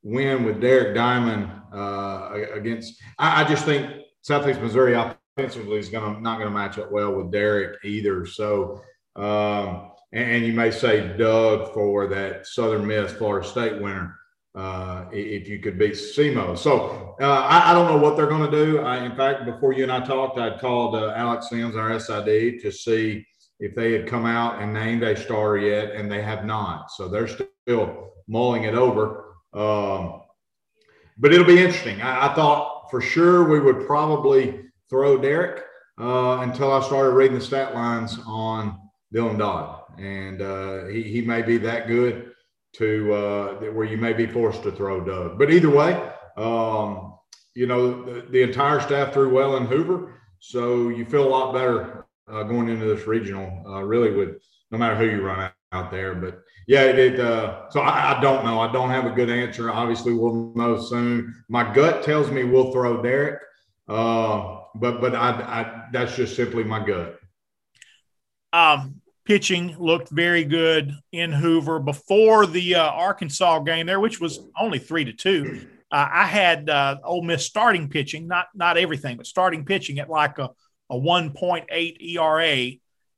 win 0.05 0.43
with 0.43 0.61
Derek 0.61 0.95
Diamond 0.95 1.49
uh, 1.73 2.29
against. 2.53 3.01
I, 3.17 3.43
I, 3.43 3.47
just 3.47 3.65
think 3.65 3.89
Southeast 4.21 4.61
Missouri 4.61 4.93
offensively 4.93 5.79
is 5.79 5.89
going 5.89 6.15
to 6.15 6.21
not 6.21 6.37
going 6.37 6.47
to 6.47 6.55
match 6.55 6.77
up 6.77 6.91
well 6.91 7.13
with 7.15 7.31
Derek 7.31 7.83
either. 7.83 8.25
So, 8.25 8.81
um, 9.15 9.91
and, 10.15 10.45
you 10.45 10.53
may 10.53 10.71
say 10.71 11.15
Doug 11.17 11.73
for 11.73 12.07
that 12.07 12.47
Southern 12.47 12.87
Miss 12.87 13.11
Florida 13.13 13.47
State 13.47 13.81
winner. 13.81 14.17
Uh, 14.55 15.09
if 15.11 15.49
you 15.49 15.59
could 15.59 15.77
beat 15.77 15.95
SEMO. 15.95 16.57
So 16.57 17.17
uh, 17.19 17.25
I, 17.25 17.71
I, 17.71 17.73
don't 17.73 17.87
know 17.87 17.97
what 17.97 18.15
they're 18.15 18.25
going 18.25 18.49
to 18.49 18.65
do. 18.65 18.79
I, 18.79 19.03
in 19.03 19.13
fact, 19.13 19.43
before 19.43 19.73
you 19.73 19.83
and 19.83 19.91
I 19.91 19.99
talked, 19.99 20.39
I'd 20.39 20.61
called 20.61 20.95
uh, 20.95 21.11
Alex 21.13 21.49
Sims, 21.49 21.75
our 21.75 21.99
SID, 21.99 22.61
to 22.61 22.71
see 22.71 23.25
if 23.59 23.75
they 23.75 23.91
had 23.91 24.07
come 24.07 24.25
out 24.25 24.61
and 24.61 24.73
named 24.73 25.03
a 25.03 25.13
starter 25.15 25.57
yet, 25.57 25.91
and 25.91 26.09
they 26.09 26.21
have 26.21 26.45
not. 26.45 26.89
So 26.91 27.09
they're 27.09 27.27
still 27.27 28.13
mulling 28.29 28.63
it 28.63 28.75
over. 28.75 29.35
Um, 29.53 30.21
but 31.17 31.33
it'll 31.33 31.45
be 31.45 31.59
interesting. 31.61 32.01
I, 32.01 32.31
I, 32.31 32.33
thought 32.33 32.89
for 32.89 33.01
sure 33.01 33.47
we 33.47 33.59
would 33.59 33.85
probably 33.85 34.65
throw 34.89 35.17
Derek 35.17 35.63
uh, 35.99 36.39
until 36.41 36.71
I 36.71 36.81
started 36.81 37.11
reading 37.11 37.37
the 37.37 37.43
stat 37.43 37.73
lines 37.73 38.19
on 38.25 38.79
Dylan 39.13 39.37
Dodd, 39.37 39.83
and 39.97 40.41
uh, 40.41 40.85
he 40.85 41.03
he 41.03 41.21
may 41.21 41.41
be 41.41 41.57
that 41.57 41.87
good 41.87 42.31
to 42.73 43.13
uh, 43.13 43.53
where 43.71 43.85
you 43.85 43.97
may 43.97 44.13
be 44.13 44.27
forced 44.27 44.63
to 44.63 44.71
throw 44.71 45.03
Doug. 45.03 45.39
But 45.39 45.51
either 45.51 45.69
way, 45.69 45.93
um, 46.37 47.17
you 47.53 47.67
know 47.67 48.03
the, 48.03 48.21
the, 48.29 48.41
entire 48.41 48.79
staff 48.81 49.13
threw 49.13 49.33
well 49.33 49.57
in 49.57 49.65
Hoover, 49.65 50.15
so 50.39 50.89
you 50.89 51.05
feel 51.05 51.25
a 51.25 51.29
lot 51.29 51.53
better 51.53 52.05
uh, 52.29 52.43
going 52.43 52.69
into 52.69 52.85
this 52.85 53.07
regional. 53.07 53.63
Uh, 53.65 53.81
really, 53.83 54.11
with 54.11 54.41
no 54.71 54.77
matter 54.77 54.95
who 54.95 55.05
you 55.05 55.21
run 55.21 55.39
out, 55.39 55.53
out 55.71 55.91
there, 55.91 56.15
but 56.15 56.41
yeah, 56.67 56.83
it. 56.83 56.99
it 56.99 57.19
uh, 57.19 57.69
so 57.69 57.81
I, 57.81 58.17
I, 58.17 58.21
don't 58.21 58.45
know. 58.45 58.59
I 58.59 58.71
don't 58.71 58.89
have 58.89 59.05
a 59.05 59.11
good 59.11 59.29
answer. 59.29 59.71
Obviously, 59.71 60.13
we'll 60.13 60.53
know 60.55 60.79
soon. 60.79 61.43
My 61.49 61.73
gut 61.73 62.03
tells 62.03 62.31
me 62.31 62.43
we'll 62.43 62.71
throw 62.71 63.01
Derek, 63.01 63.41
uh, 63.87 64.59
but 64.75 64.99
but 65.01 65.15
I, 65.15 65.29
I 65.29 65.83
that's 65.91 66.15
just 66.15 66.35
simply 66.35 66.63
my 66.63 66.85
gut. 66.85 67.19
Um, 68.51 69.01
pitching 69.25 69.75
looked 69.79 70.09
very 70.09 70.43
good 70.43 70.93
in 71.11 71.31
Hoover 71.31 71.79
before 71.79 72.45
the 72.45 72.75
uh, 72.75 72.83
Arkansas 72.83 73.59
game 73.59 73.87
there, 73.87 73.99
which 73.99 74.21
was 74.21 74.39
only 74.59 74.79
three 74.79 75.05
to 75.05 75.13
two. 75.13 75.67
Uh, 75.91 76.07
I 76.11 76.25
had 76.25 76.69
uh, 76.69 76.97
Ole 77.03 77.23
Miss 77.23 77.45
starting 77.45 77.89
pitching, 77.89 78.27
not 78.27 78.47
not 78.53 78.77
everything, 78.77 79.17
but 79.17 79.27
starting 79.27 79.65
pitching 79.65 79.99
at 79.99 80.09
like 80.09 80.37
a, 80.37 80.51
a 80.89 80.95
1.8 80.95 82.15
ERA 82.15 82.71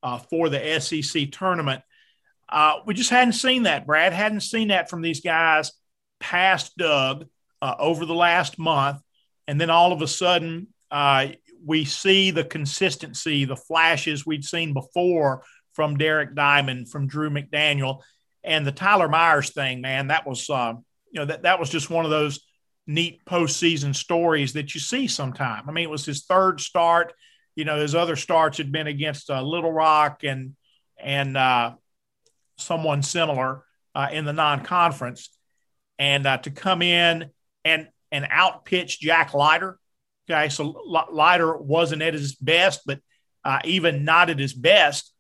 uh, 0.04 0.18
for 0.30 0.50
the 0.50 0.80
SEC 0.80 1.32
tournament. 1.32 1.82
Uh, 2.50 2.76
we 2.86 2.94
just 2.94 3.10
hadn't 3.10 3.34
seen 3.34 3.64
that, 3.64 3.86
Brad. 3.86 4.14
Hadn't 4.14 4.42
seen 4.42 4.70
that 4.70 4.90
from 4.90 5.02
these 5.02 5.22
guys 5.22 5.74
past 6.20 6.78
Doug 6.78 7.26
uh, 7.62 7.76
over 7.78 8.06
the 8.06 8.16
last 8.16 8.58
month, 8.58 9.02
and 9.48 9.60
then 9.60 9.70
all 9.70 9.92
of 9.92 10.02
a 10.02 10.08
sudden 10.08 10.68
uh, 10.90 11.28
we 11.66 11.84
see 11.84 12.32
the 12.32 12.44
consistency, 12.44 13.44
the 13.44 13.56
flashes 13.56 14.26
we'd 14.26 14.46
seen 14.46 14.74
before 14.74 15.44
from 15.78 15.96
Derek 15.96 16.34
Diamond, 16.34 16.90
from 16.90 17.06
Drew 17.06 17.30
McDaniel, 17.30 18.02
and 18.44 18.66
the 18.66 18.72
Tyler 18.72 19.08
Myers 19.08 19.52
thing. 19.52 19.80
Man, 19.80 20.08
that 20.08 20.26
was 20.26 20.50
uh, 20.50 20.74
you 21.12 21.20
know 21.20 21.26
that 21.26 21.44
that 21.44 21.60
was 21.60 21.70
just 21.70 21.92
one 21.92 22.04
of 22.04 22.10
those 22.10 22.40
neat 22.88 23.24
postseason 23.26 23.96
stories 23.96 24.54
that 24.54 24.74
you 24.74 24.82
see 24.82 25.08
sometime. 25.08 25.66
I 25.68 25.72
mean, 25.72 25.84
it 25.84 25.92
was 25.92 26.04
his 26.04 26.26
third 26.26 26.60
start. 26.60 27.14
You 27.56 27.64
know, 27.64 27.78
his 27.78 27.94
other 27.94 28.16
starts 28.16 28.58
had 28.58 28.72
been 28.72 28.88
against 28.88 29.30
uh, 29.30 29.44
Little 29.44 29.72
Rock 29.72 30.24
and 30.24 30.56
and 31.00 31.38
uh, 31.38 31.76
someone 32.58 33.04
similar 33.04 33.64
uh, 33.94 34.08
in 34.12 34.26
the 34.26 34.34
non-conference, 34.34 35.30
and 36.00 36.26
uh, 36.26 36.40
to 36.40 36.50
come 36.50 36.82
in 36.82 37.30
and 37.64 37.88
and 38.12 38.26
outpitch 38.32 39.00
Jack 39.00 39.36
Leiter. 39.36 39.78
Okay, 40.28 40.50
so 40.50 40.82
Leiter 41.12 41.56
wasn't 41.56 42.02
at 42.02 42.16
his 42.16 42.34
best, 42.34 42.82
but 42.88 43.00
uh, 43.46 43.60
even 43.64 44.06
not 44.06 44.32
at 44.32 44.40
his 44.40 44.54
best, 44.54 45.14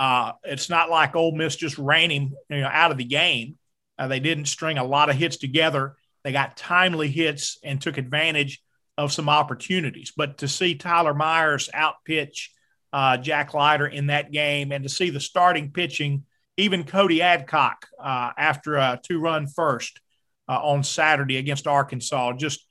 uh, 0.00 0.32
it's 0.44 0.70
not 0.70 0.88
like 0.88 1.14
Ole 1.14 1.36
Miss 1.36 1.56
just 1.56 1.76
ran 1.76 2.10
him 2.10 2.32
you 2.48 2.62
know, 2.62 2.70
out 2.72 2.90
of 2.90 2.96
the 2.96 3.04
game. 3.04 3.58
Uh, 3.98 4.08
they 4.08 4.18
didn't 4.18 4.46
string 4.46 4.78
a 4.78 4.84
lot 4.84 5.10
of 5.10 5.16
hits 5.16 5.36
together. 5.36 5.94
They 6.24 6.32
got 6.32 6.56
timely 6.56 7.08
hits 7.08 7.58
and 7.62 7.78
took 7.82 7.98
advantage 7.98 8.62
of 8.96 9.12
some 9.12 9.28
opportunities. 9.28 10.10
But 10.16 10.38
to 10.38 10.48
see 10.48 10.74
Tyler 10.74 11.12
Myers 11.12 11.68
outpitch 11.74 12.48
uh, 12.94 13.18
Jack 13.18 13.52
Leiter 13.52 13.86
in 13.86 14.06
that 14.06 14.32
game, 14.32 14.72
and 14.72 14.84
to 14.84 14.88
see 14.88 15.10
the 15.10 15.20
starting 15.20 15.70
pitching, 15.70 16.24
even 16.56 16.84
Cody 16.84 17.20
Adcock 17.20 17.86
uh, 18.02 18.30
after 18.38 18.76
a 18.76 18.98
two-run 19.02 19.48
first 19.48 20.00
uh, 20.48 20.60
on 20.62 20.82
Saturday 20.82 21.36
against 21.36 21.66
Arkansas, 21.66 22.32
just 22.38 22.64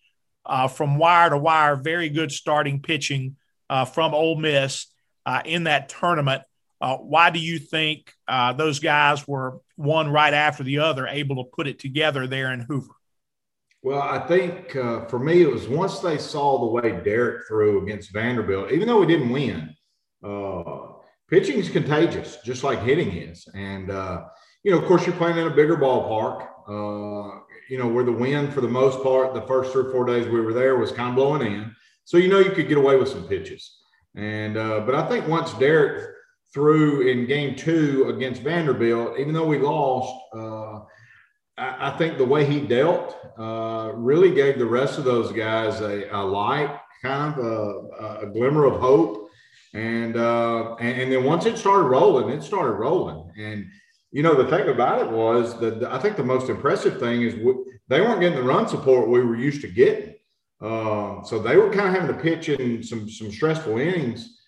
uh, 0.48 0.67
from 0.67 0.98
wire 0.98 1.29
to 1.29 1.38
wire, 1.38 1.75
very 1.75 2.09
good 2.09 2.31
starting 2.31 2.81
pitching 2.81 3.36
uh, 3.69 3.86
from 3.86 4.15
Ole 4.15 4.36
Miss 4.36 4.88
in 5.45 5.65
that 5.65 5.89
tournament. 5.89 6.41
Uh, 6.81 6.98
why 6.98 7.29
do 7.29 7.39
you 7.39 7.59
think 7.59 8.13
uh, 8.27 8.53
those 8.53 8.79
guys 8.79 9.27
were 9.27 9.59
one 9.75 10.09
right 10.09 10.33
after 10.33 10.63
the 10.63 10.79
other 10.79 11.07
able 11.07 11.43
to 11.43 11.50
put 11.50 11.67
it 11.67 11.79
together 11.79 12.27
there 12.27 12.53
in 12.53 12.62
Hoover? 12.62 12.93
Well, 13.81 14.01
I 14.01 14.19
think 14.19 14.75
uh, 14.75 15.05
for 15.05 15.19
me, 15.19 15.41
it 15.41 15.51
was 15.51 15.67
once 15.67 16.00
they 16.00 16.17
saw 16.17 16.59
the 16.59 16.65
way 16.65 17.01
Derek 17.03 17.48
threw 17.48 17.83
against 17.83 18.12
Vanderbilt, 18.12 18.71
even 18.71 18.88
though 18.88 19.00
we 19.00 19.07
didn't 19.07 19.29
win, 19.29 19.75
pitching 21.29 21.57
is 21.57 21.69
contagious, 21.69 22.38
just 22.43 22.63
like 22.63 22.81
hitting 22.81 23.15
is. 23.15 23.48
And, 23.53 23.88
you 24.63 24.71
know, 24.71 24.79
of 24.79 24.86
course, 24.86 25.05
you're 25.05 25.15
playing 25.15 25.38
in 25.38 25.48
a 25.48 25.55
bigger 25.55 25.77
ballpark 25.77 26.48
you 27.69 27.77
know, 27.77 27.88
where 27.88 28.03
the 28.03 28.12
wind 28.12 28.51
for 28.53 28.62
the 28.62 28.67
most 28.67 29.01
part, 29.03 29.33
the 29.33 29.43
first 29.43 29.71
three 29.71 29.83
or 29.83 29.91
four 29.91 30.05
days 30.05 30.27
we 30.27 30.41
were 30.41 30.53
there 30.53 30.75
was 30.75 30.91
kind 30.91 31.09
of 31.09 31.15
blowing 31.15 31.53
in. 31.53 31.74
So, 32.03 32.17
you 32.17 32.27
know, 32.27 32.39
you 32.39 32.51
could 32.51 32.67
get 32.67 32.77
away 32.77 32.95
with 32.95 33.09
some 33.09 33.27
pitches. 33.27 33.77
And, 34.15 34.57
uh, 34.57 34.81
but 34.81 34.95
I 34.95 35.07
think 35.07 35.27
once 35.27 35.53
Derek 35.53 36.15
threw 36.53 37.08
in 37.08 37.27
game 37.27 37.56
two 37.56 38.06
against 38.10 38.41
Vanderbilt, 38.41 39.20
even 39.20 39.34
though 39.34 39.46
we 39.46 39.60
lost, 39.60 40.13
uh, 40.34 40.79
I, 41.58 41.91
I, 41.91 41.98
think 41.98 42.18
the 42.18 42.25
way 42.25 42.46
he 42.46 42.60
dealt 42.60 43.18
uh, 43.38 43.91
really 43.94 44.34
gave 44.34 44.58
the 44.58 44.65
rest 44.65 44.98
of 44.98 45.03
those 45.03 45.32
guys 45.32 45.82
a, 45.82 46.10
a 46.12 46.24
light, 46.24 46.79
kind 47.03 47.39
of 47.39 47.46
a, 47.46 48.25
a, 48.25 48.25
glimmer 48.27 48.65
of 48.65 48.79
hope. 48.79 49.29
And, 49.74 50.18
uh, 50.18 50.75
and, 50.75 51.01
and 51.01 51.12
then 51.12 51.24
once 51.24 51.46
it 51.46 51.58
started 51.58 51.84
rolling, 51.84 52.29
it 52.29 52.41
started 52.41 52.74
rolling. 52.74 53.32
And, 53.38 53.68
you 54.12 54.24
know, 54.24 54.34
the 54.34 54.50
thing 54.50 54.70
about 54.70 55.01
it 55.01 55.12
was 55.12 55.60
that 55.60 55.84
I 55.84 56.00
think 56.00 56.18
the 56.18 56.24
most 56.24 56.50
impressive 56.50 57.00
thing 57.00 57.22
is 57.22 57.36
they 57.88 58.01
weren't 58.01 58.22
getting 58.22 58.39
the 58.39 58.44
run 58.44 58.68
support 58.68 59.08
we 59.08 59.24
were 59.24 59.36
used 59.36 59.62
to 59.62 59.68
getting. 59.68 60.15
Um, 60.62 61.22
so 61.24 61.39
they 61.39 61.56
were 61.56 61.70
kind 61.70 61.96
of 61.96 62.01
having 62.01 62.15
to 62.15 62.22
pitch 62.22 62.50
in 62.50 62.84
some 62.84 63.10
some 63.10 63.32
stressful 63.32 63.77
innings 63.77 64.38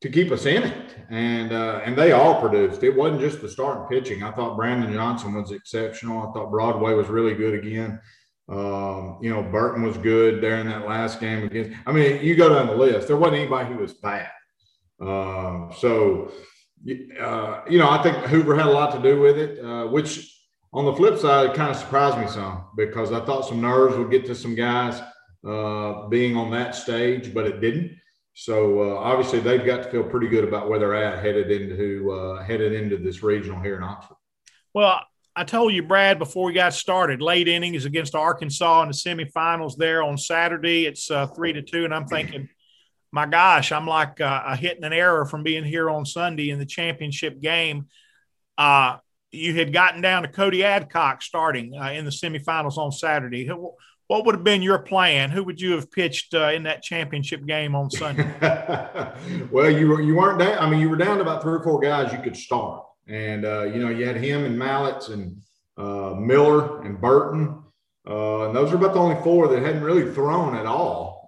to 0.00 0.08
keep 0.08 0.30
us 0.30 0.46
in 0.46 0.62
it, 0.62 0.96
and 1.10 1.52
uh, 1.52 1.80
and 1.84 1.96
they 1.96 2.12
all 2.12 2.40
produced. 2.40 2.82
It 2.82 2.96
wasn't 2.96 3.20
just 3.20 3.40
the 3.40 3.48
starting 3.48 3.86
pitching. 3.88 4.22
I 4.22 4.30
thought 4.32 4.56
Brandon 4.56 4.92
Johnson 4.92 5.34
was 5.34 5.50
exceptional. 5.50 6.18
I 6.20 6.32
thought 6.32 6.50
Broadway 6.50 6.94
was 6.94 7.08
really 7.08 7.34
good 7.34 7.54
again. 7.54 8.00
Um, 8.48 9.18
you 9.20 9.28
know, 9.28 9.42
Burton 9.42 9.82
was 9.82 9.98
good 9.98 10.42
there 10.42 10.58
in 10.58 10.68
that 10.68 10.86
last 10.86 11.20
game 11.20 11.44
against. 11.44 11.78
I 11.86 11.92
mean, 11.92 12.24
you 12.24 12.34
go 12.36 12.48
down 12.48 12.66
the 12.66 12.76
list. 12.76 13.08
There 13.08 13.16
wasn't 13.16 13.38
anybody 13.38 13.72
who 13.72 13.80
was 13.80 13.94
bad. 13.94 14.30
Um, 15.00 15.72
so 15.76 16.32
uh, 17.20 17.62
you 17.68 17.78
know, 17.78 17.90
I 17.90 18.02
think 18.02 18.16
Hoover 18.26 18.56
had 18.56 18.66
a 18.66 18.70
lot 18.70 18.92
to 18.94 19.02
do 19.02 19.20
with 19.20 19.36
it, 19.36 19.64
uh, 19.64 19.86
which 19.88 20.34
on 20.72 20.84
the 20.84 20.94
flip 20.94 21.18
side, 21.18 21.50
it 21.50 21.54
kind 21.54 21.70
of 21.70 21.76
surprised 21.76 22.18
me 22.18 22.28
some 22.28 22.66
because 22.76 23.12
I 23.12 23.24
thought 23.24 23.46
some 23.46 23.60
nerves 23.60 23.96
would 23.96 24.10
get 24.10 24.26
to 24.26 24.34
some 24.34 24.54
guys 24.54 25.00
uh, 25.46 26.06
being 26.08 26.36
on 26.36 26.50
that 26.52 26.74
stage, 26.74 27.34
but 27.34 27.46
it 27.46 27.60
didn't. 27.60 27.97
So 28.40 28.82
uh, 28.82 28.98
obviously, 28.98 29.40
they've 29.40 29.66
got 29.66 29.82
to 29.82 29.90
feel 29.90 30.04
pretty 30.04 30.28
good 30.28 30.44
about 30.44 30.68
where 30.68 30.78
they're 30.78 30.94
at 30.94 31.22
headed 31.24 31.50
into 31.50 32.12
uh, 32.12 32.44
headed 32.44 32.72
into 32.72 32.96
this 32.96 33.22
regional 33.22 33.60
here 33.60 33.76
in 33.76 33.82
Oxford. 33.82 34.16
Well, 34.72 35.00
I 35.34 35.42
told 35.42 35.72
you, 35.72 35.82
Brad, 35.82 36.20
before 36.20 36.46
we 36.46 36.52
got 36.52 36.72
started, 36.72 37.20
late 37.20 37.48
innings 37.48 37.84
against 37.84 38.14
Arkansas 38.14 38.82
in 38.82 38.88
the 38.88 38.94
semifinals 38.94 39.76
there 39.76 40.04
on 40.04 40.16
Saturday. 40.16 40.86
It's 40.86 41.10
uh, 41.10 41.26
three 41.26 41.52
to 41.52 41.62
two, 41.62 41.84
and 41.84 41.92
I'm 41.92 42.06
thinking 42.06 42.48
my 43.10 43.26
gosh, 43.26 43.72
I'm 43.72 43.86
like 43.86 44.20
uh, 44.20 44.42
a 44.46 44.56
hitting 44.56 44.84
an 44.84 44.92
error 44.92 45.24
from 45.24 45.42
being 45.42 45.64
here 45.64 45.88
on 45.90 46.04
Sunday 46.04 46.50
in 46.50 46.58
the 46.58 46.66
championship 46.66 47.40
game. 47.40 47.86
Uh, 48.56 48.98
you 49.30 49.54
had 49.54 49.72
gotten 49.72 50.00
down 50.00 50.22
to 50.22 50.28
Cody 50.28 50.64
Adcock 50.64 51.22
starting 51.22 51.74
uh, 51.74 51.90
in 51.90 52.04
the 52.04 52.10
semifinals 52.10 52.76
on 52.76 52.92
Saturday. 52.92 53.48
What 54.08 54.26
would 54.26 54.34
have 54.34 54.44
been 54.44 54.62
your 54.62 54.78
plan? 54.78 55.30
Who 55.30 55.44
would 55.44 55.60
you 55.60 55.72
have 55.72 55.90
pitched 55.90 56.34
uh, 56.34 56.48
in 56.48 56.64
that 56.64 56.82
championship 56.82 57.46
game 57.46 57.74
on 57.74 57.90
Sunday? 57.90 58.28
well, 59.50 59.70
you 59.70 59.88
were 59.88 60.02
you 60.02 60.16
weren't 60.16 60.38
down. 60.38 60.58
I 60.58 60.68
mean, 60.68 60.80
you 60.80 60.88
were 60.88 60.96
down 60.96 61.16
to 61.16 61.22
about 61.22 61.42
three 61.42 61.54
or 61.54 61.62
four 61.62 61.78
guys 61.80 62.12
you 62.12 62.18
could 62.18 62.36
start, 62.36 62.84
and 63.06 63.44
uh, 63.44 63.64
you 63.64 63.80
know 63.80 63.90
you 63.90 64.06
had 64.06 64.16
him 64.16 64.44
and 64.44 64.58
Mallitz 64.58 65.12
and 65.12 65.36
uh, 65.76 66.14
Miller 66.14 66.82
and 66.82 67.00
Burton, 67.00 67.62
and 68.06 68.56
those 68.56 68.72
are 68.72 68.76
about 68.76 68.94
the 68.94 69.00
only 69.00 69.22
four 69.22 69.46
that 69.48 69.62
hadn't 69.62 69.84
really 69.84 70.12
thrown 70.12 70.56
at 70.56 70.66
all 70.66 71.18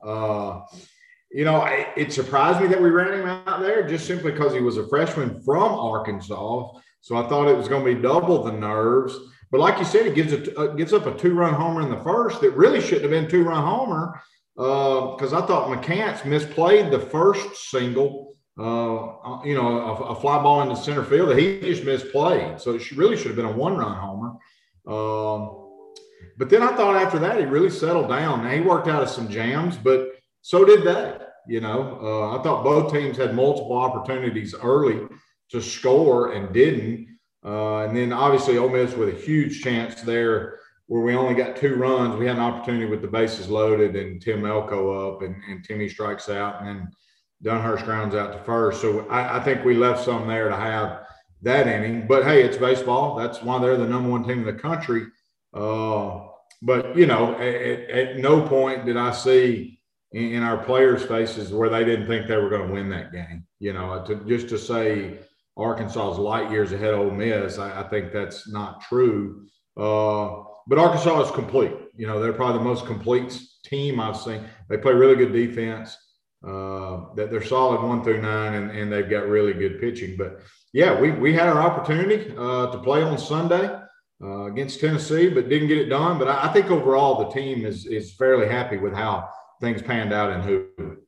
you 1.30 1.44
know, 1.44 1.64
it 1.96 2.12
surprised 2.12 2.60
me 2.60 2.66
that 2.66 2.82
we 2.82 2.90
ran 2.90 3.12
him 3.12 3.26
out 3.26 3.60
there 3.60 3.86
just 3.86 4.06
simply 4.06 4.32
because 4.32 4.52
he 4.52 4.60
was 4.60 4.78
a 4.78 4.88
freshman 4.88 5.40
from 5.42 5.72
Arkansas. 5.72 6.72
So 7.00 7.16
I 7.16 7.28
thought 7.28 7.48
it 7.48 7.56
was 7.56 7.68
going 7.68 7.84
to 7.84 7.94
be 7.94 8.02
double 8.02 8.42
the 8.42 8.52
nerves. 8.52 9.16
But 9.50 9.60
like 9.60 9.78
you 9.78 9.84
said, 9.84 10.06
he 10.06 10.12
gives 10.12 10.32
a, 10.32 10.58
uh, 10.58 10.74
gives 10.74 10.92
up 10.92 11.06
a 11.06 11.16
two 11.16 11.34
run 11.34 11.54
homer 11.54 11.82
in 11.82 11.90
the 11.90 12.00
first. 12.00 12.40
That 12.40 12.52
really 12.52 12.80
shouldn't 12.80 13.02
have 13.02 13.10
been 13.10 13.28
two 13.28 13.44
run 13.44 13.64
homer 13.64 14.20
because 14.54 15.32
uh, 15.32 15.42
I 15.42 15.46
thought 15.46 15.68
McCants 15.68 16.20
misplayed 16.20 16.90
the 16.90 16.98
first 16.98 17.70
single. 17.70 18.36
Uh, 18.58 19.06
uh, 19.06 19.42
you 19.42 19.54
know, 19.54 19.78
a, 19.78 19.94
a, 19.94 20.20
fly 20.20 20.42
ball 20.42 20.60
in 20.60 20.68
the 20.68 20.74
center 20.74 21.02
field 21.02 21.30
that 21.30 21.38
he 21.38 21.60
just 21.60 21.82
misplayed. 21.82 22.60
So 22.60 22.74
it 22.74 22.90
really 22.92 23.16
should 23.16 23.28
have 23.28 23.36
been 23.36 23.46
a 23.46 23.52
one 23.52 23.76
run 23.76 23.96
homer. 23.96 24.32
Um, 24.86 25.56
but 26.36 26.50
then 26.50 26.62
I 26.62 26.76
thought 26.76 26.96
after 26.96 27.18
that 27.20 27.38
he 27.38 27.46
really 27.46 27.70
settled 27.70 28.08
down. 28.08 28.44
Now 28.44 28.50
he 28.50 28.60
worked 28.60 28.86
out 28.86 29.02
of 29.02 29.08
some 29.08 29.30
jams, 29.30 29.78
but 29.78 30.10
so 30.42 30.64
did 30.64 30.84
they. 30.84 31.16
You 31.48 31.60
know, 31.60 31.98
uh, 32.02 32.38
I 32.38 32.42
thought 32.42 32.62
both 32.62 32.92
teams 32.92 33.16
had 33.16 33.34
multiple 33.34 33.76
opportunities 33.76 34.54
early 34.54 35.00
to 35.50 35.62
score 35.62 36.32
and 36.32 36.52
didn't. 36.52 37.08
Uh, 37.44 37.84
and 37.84 37.96
then 37.96 38.12
obviously 38.12 38.58
Ole 38.58 38.68
Miss 38.68 38.94
with 38.94 39.08
a 39.08 39.18
huge 39.18 39.62
chance 39.62 40.02
there 40.02 40.58
where 40.86 41.02
we 41.02 41.14
only 41.14 41.34
got 41.34 41.56
two 41.56 41.76
runs. 41.76 42.18
We 42.18 42.26
had 42.26 42.36
an 42.36 42.42
opportunity 42.42 42.84
with 42.84 43.00
the 43.00 43.08
bases 43.08 43.48
loaded 43.48 43.96
and 43.96 44.20
Tim 44.20 44.44
Elko 44.44 45.14
up 45.14 45.22
and, 45.22 45.36
and 45.48 45.64
Timmy 45.64 45.88
strikes 45.88 46.28
out 46.28 46.60
and 46.60 46.68
then 46.68 46.90
Dunhurst 47.44 47.84
grounds 47.84 48.14
out 48.14 48.32
to 48.32 48.42
first. 48.44 48.80
So 48.80 49.08
I, 49.08 49.38
I, 49.38 49.44
think 49.44 49.64
we 49.64 49.74
left 49.74 50.04
some 50.04 50.26
there 50.26 50.48
to 50.48 50.56
have 50.56 51.06
that 51.42 51.66
inning. 51.66 52.06
But 52.06 52.24
hey, 52.24 52.42
it's 52.42 52.56
baseball. 52.56 53.14
That's 53.14 53.42
why 53.42 53.58
they're 53.58 53.76
the 53.76 53.86
number 53.86 54.10
one 54.10 54.24
team 54.24 54.40
in 54.40 54.46
the 54.46 54.60
country. 54.60 55.06
Uh, 55.54 56.26
but 56.62 56.96
you 56.96 57.06
know, 57.06 57.34
at, 57.36 57.90
at 57.90 58.16
no 58.18 58.46
point 58.46 58.84
did 58.84 58.96
I 58.96 59.12
see 59.12 59.80
in, 60.12 60.32
in, 60.34 60.42
our 60.42 60.58
players' 60.58 61.04
faces 61.04 61.52
where 61.52 61.70
they 61.70 61.84
didn't 61.84 62.06
think 62.06 62.26
they 62.26 62.36
were 62.36 62.50
going 62.50 62.68
to 62.68 62.74
win 62.74 62.90
that 62.90 63.12
game. 63.12 63.46
You 63.58 63.72
know, 63.72 64.04
to, 64.06 64.16
just 64.26 64.48
to 64.50 64.58
say 64.58 65.20
Arkansas 65.60 66.12
is 66.12 66.18
light 66.18 66.50
years 66.50 66.72
ahead 66.72 66.94
of 66.94 67.00
Ole 67.00 67.10
Miss, 67.10 67.58
I, 67.58 67.80
I 67.80 67.88
think 67.88 68.12
that's 68.12 68.50
not 68.50 68.80
true. 68.82 69.46
Uh, 69.76 70.42
but 70.66 70.78
Arkansas 70.78 71.22
is 71.22 71.30
complete. 71.30 71.72
You 71.96 72.06
know, 72.06 72.20
they're 72.20 72.32
probably 72.32 72.58
the 72.58 72.64
most 72.64 72.86
complete 72.86 73.40
team 73.64 74.00
I've 74.00 74.16
seen. 74.16 74.44
They 74.68 74.78
play 74.78 74.92
really 74.92 75.16
good 75.16 75.32
defense. 75.32 75.96
Uh, 76.46 77.12
that 77.16 77.30
they're 77.30 77.44
solid 77.44 77.82
one 77.86 78.02
through 78.02 78.22
nine, 78.22 78.54
and, 78.54 78.70
and 78.70 78.90
they've 78.90 79.10
got 79.10 79.28
really 79.28 79.52
good 79.52 79.78
pitching. 79.78 80.16
But 80.16 80.40
yeah, 80.72 80.98
we, 80.98 81.10
we 81.10 81.34
had 81.34 81.48
our 81.48 81.60
opportunity 81.60 82.32
uh, 82.34 82.70
to 82.70 82.78
play 82.78 83.02
on 83.02 83.18
Sunday 83.18 83.78
uh, 84.22 84.44
against 84.44 84.80
Tennessee, 84.80 85.28
but 85.28 85.50
didn't 85.50 85.68
get 85.68 85.76
it 85.76 85.90
done. 85.90 86.18
But 86.18 86.28
I, 86.28 86.48
I, 86.48 86.52
think 86.52 86.70
overall 86.70 87.24
the 87.24 87.34
team 87.34 87.66
is 87.66 87.84
is 87.84 88.14
fairly 88.14 88.48
happy 88.48 88.78
with 88.78 88.94
how 88.94 89.28
things 89.60 89.82
panned 89.82 90.14
out 90.14 90.32
in 90.32 90.40
Hoover. 90.40 91.02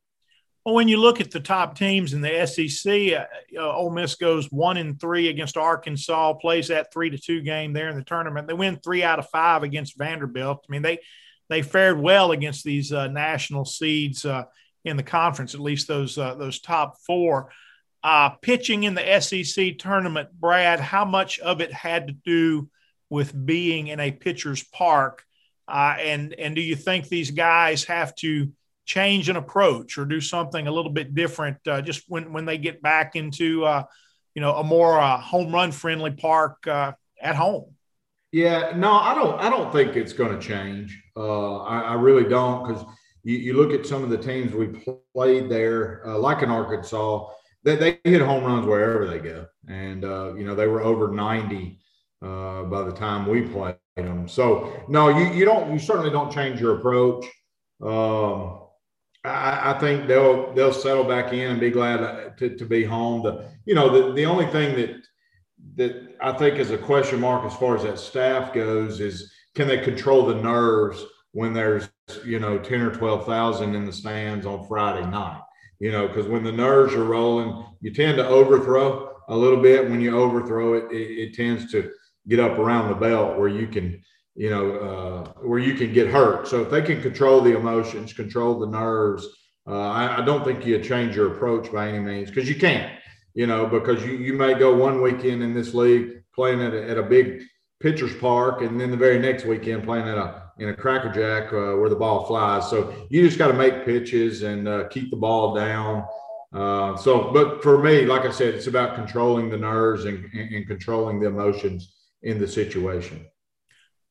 Well, 0.65 0.75
when 0.75 0.87
you 0.87 0.97
look 0.97 1.19
at 1.19 1.31
the 1.31 1.41
top 1.41 1.77
teams 1.77 2.13
in 2.13 2.21
the 2.21 2.45
SEC, 2.47 3.13
uh, 3.13 3.25
uh, 3.59 3.75
Ole 3.75 3.89
Miss 3.89 4.15
goes 4.15 4.49
one 4.49 4.77
and 4.77 4.97
three 4.99 5.27
against 5.27 5.57
Arkansas, 5.57 6.33
plays 6.35 6.69
that 6.69 6.93
three 6.93 7.09
to 7.09 7.17
two 7.17 7.41
game 7.41 7.73
there 7.73 7.89
in 7.89 7.97
the 7.97 8.03
tournament. 8.03 8.47
They 8.47 8.53
win 8.53 8.77
three 8.77 9.03
out 9.03 9.19
of 9.19 9.29
five 9.29 9.63
against 9.63 9.97
Vanderbilt. 9.97 10.65
I 10.67 10.71
mean, 10.71 10.81
they 10.81 10.99
they 11.49 11.63
fared 11.63 11.99
well 11.99 12.31
against 12.31 12.63
these 12.63 12.93
uh, 12.93 13.07
national 13.07 13.65
seeds 13.65 14.25
uh, 14.25 14.45
in 14.85 14.95
the 14.95 15.03
conference, 15.03 15.53
at 15.53 15.59
least 15.59 15.87
those 15.89 16.17
uh, 16.17 16.35
those 16.35 16.61
top 16.61 16.97
four. 17.05 17.49
Uh, 18.01 18.29
pitching 18.29 18.83
in 18.83 18.95
the 18.95 19.19
SEC 19.19 19.77
tournament, 19.77 20.29
Brad, 20.33 20.79
how 20.79 21.03
much 21.03 21.39
of 21.39 21.61
it 21.61 21.73
had 21.73 22.07
to 22.07 22.13
do 22.13 22.69
with 23.09 23.45
being 23.45 23.87
in 23.87 23.99
a 23.99 24.11
pitcher's 24.11 24.63
park? 24.63 25.25
And 25.67 26.33
and 26.33 26.55
do 26.55 26.61
you 26.61 26.77
think 26.77 27.07
these 27.07 27.31
guys 27.31 27.83
have 27.85 28.15
to 28.15 28.51
change 28.85 29.29
an 29.29 29.35
approach 29.35 29.97
or 29.97 30.05
do 30.05 30.19
something 30.19 30.67
a 30.67 30.71
little 30.71 30.91
bit 30.91 31.15
different 31.15 31.57
uh, 31.67 31.81
just 31.81 32.03
when 32.07 32.33
when 32.33 32.45
they 32.45 32.57
get 32.57 32.81
back 32.81 33.15
into 33.15 33.65
uh, 33.65 33.83
you 34.35 34.41
know 34.41 34.55
a 34.55 34.63
more 34.63 34.99
uh, 34.99 35.17
home 35.17 35.53
run 35.53 35.71
friendly 35.71 36.11
park 36.11 36.65
uh, 36.67 36.93
at 37.21 37.35
home? 37.35 37.65
Yeah, 38.31 38.73
no, 38.75 38.91
I 38.91 39.13
don't. 39.13 39.39
I 39.39 39.49
don't 39.49 39.71
think 39.71 39.95
it's 39.95 40.13
going 40.13 40.37
to 40.37 40.45
change. 40.45 40.99
I, 41.15 41.21
I, 41.21 41.93
really 41.93 42.27
don't 42.27 42.67
because 42.67 42.83
you, 43.23 43.37
you, 43.37 43.53
look 43.53 43.71
at 43.71 43.85
some 43.85 44.03
of 44.03 44.09
the 44.09 44.17
teams 44.17 44.53
we 44.53 44.69
played 45.13 45.49
there, 45.49 46.01
like 46.05 46.41
in 46.41 46.49
Arkansas 46.49 47.29
they, 47.63 47.75
they 47.75 47.99
hit 48.03 48.21
home 48.21 48.43
runs 48.43 48.65
wherever 48.65 49.07
they 49.07 49.19
go. 49.19 49.47
And, 49.67 50.03
uh, 50.03 50.33
you 50.35 50.45
know, 50.45 50.55
they 50.55 50.67
were 50.67 50.81
over 50.81 51.09
90 51.09 51.79
uh, 52.21 52.63
by 52.63 52.83
the 52.83 52.91
time 52.91 53.25
we 53.25 53.41
played 53.41 53.75
them. 53.95 54.27
So, 54.27 54.85
no, 54.87 55.09
you, 55.09 55.33
you 55.33 55.45
don't, 55.45 55.71
you 55.71 55.79
certainly 55.79 56.11
don't 56.11 56.31
change 56.31 56.59
your 56.59 56.77
approach. 56.77 57.25
Um, 57.81 58.62
I, 59.23 59.73
I, 59.73 59.79
think 59.79 60.07
they'll, 60.07 60.53
they'll 60.53 60.73
settle 60.73 61.03
back 61.03 61.33
in 61.33 61.51
and 61.51 61.59
be 61.59 61.69
glad 61.69 62.37
to, 62.37 62.55
to 62.55 62.65
be 62.65 62.83
home. 62.83 63.23
The, 63.23 63.49
you 63.65 63.75
know, 63.75 63.89
the, 63.89 64.13
the 64.13 64.25
only 64.25 64.45
thing 64.47 64.75
that, 64.75 64.95
that 65.75 66.15
I 66.21 66.33
think 66.33 66.59
is 66.59 66.71
a 66.71 66.77
question 66.77 67.19
mark 67.19 67.45
as 67.45 67.57
far 67.57 67.75
as 67.75 67.83
that 67.83 67.99
staff 67.99 68.53
goes 68.53 68.99
is 68.99 69.31
can 69.55 69.67
they 69.67 69.77
control 69.77 70.25
the 70.25 70.35
nerves 70.35 71.03
when 71.31 71.53
there's, 71.53 71.89
you 72.25 72.39
know, 72.39 72.59
10 72.59 72.81
or 72.81 72.91
12,000 72.91 73.75
in 73.75 73.85
the 73.85 73.93
stands 73.93 74.45
on 74.45 74.67
Friday 74.67 75.09
night? 75.09 75.41
you 75.83 75.91
know, 75.91 76.07
because 76.07 76.27
when 76.27 76.45
the 76.45 76.51
nerves 76.51 76.93
are 76.93 77.03
rolling, 77.03 77.65
you 77.81 77.93
tend 77.93 78.15
to 78.15 78.25
overthrow 78.25 79.17
a 79.27 79.35
little 79.35 79.61
bit. 79.61 79.89
When 79.89 79.99
you 79.99 80.17
overthrow 80.17 80.75
it, 80.75 80.89
it, 80.93 80.95
it 80.95 81.33
tends 81.33 81.69
to 81.73 81.91
get 82.25 82.39
up 82.39 82.57
around 82.57 82.87
the 82.87 82.95
belt 82.95 83.37
where 83.37 83.49
you 83.49 83.67
can, 83.67 84.01
you 84.35 84.49
know, 84.49 84.75
uh, 84.75 85.41
where 85.41 85.59
you 85.59 85.75
can 85.75 85.93
get 85.93 86.07
hurt. 86.07 86.47
So 86.47 86.61
if 86.61 86.71
they 86.71 86.81
can 86.81 87.01
control 87.01 87.41
the 87.41 87.55
emotions, 87.55 88.13
control 88.13 88.59
the 88.59 88.67
nerves, 88.67 89.27
uh, 89.67 89.89
I, 89.89 90.21
I, 90.21 90.25
don't 90.25 90.43
think 90.43 90.65
you 90.65 90.81
change 90.81 91.15
your 91.15 91.33
approach 91.33 91.71
by 91.71 91.87
any 91.87 91.99
means 91.99 92.29
because 92.29 92.49
you 92.49 92.55
can't, 92.55 92.91
you 93.33 93.47
know, 93.47 93.65
because 93.65 94.03
you, 94.03 94.13
you 94.13 94.33
may 94.33 94.55
go 94.55 94.75
one 94.75 95.01
weekend 95.01 95.41
in 95.41 95.53
this 95.53 95.73
league 95.73 96.23
playing 96.35 96.61
at 96.61 96.73
a, 96.73 96.89
at 96.89 96.97
a 96.97 97.03
big 97.03 97.43
pitcher's 97.79 98.15
park 98.15 98.61
and 98.61 98.79
then 98.79 98.91
the 98.91 98.97
very 98.97 99.19
next 99.19 99.45
weekend 99.45 99.83
playing 99.83 100.07
at 100.07 100.17
a 100.17 100.43
in 100.59 100.69
a 100.69 100.73
crackerjack 100.73 101.51
uh, 101.51 101.75
where 101.77 101.89
the 101.89 101.95
ball 101.95 102.25
flies. 102.25 102.69
So 102.69 103.07
you 103.09 103.25
just 103.25 103.39
got 103.39 103.47
to 103.47 103.53
make 103.53 103.85
pitches 103.85 104.43
and 104.43 104.67
uh, 104.67 104.87
keep 104.89 105.09
the 105.09 105.17
ball 105.17 105.55
down. 105.55 106.05
Uh, 106.53 106.95
so, 106.95 107.31
but 107.31 107.63
for 107.63 107.81
me, 107.81 108.05
like 108.05 108.25
I 108.25 108.31
said, 108.31 108.53
it's 108.53 108.67
about 108.67 108.95
controlling 108.95 109.49
the 109.49 109.57
nerves 109.57 110.05
and, 110.05 110.31
and, 110.33 110.67
controlling 110.67 111.19
the 111.19 111.25
emotions 111.25 111.93
in 112.21 112.37
the 112.37 112.47
situation. 112.47 113.25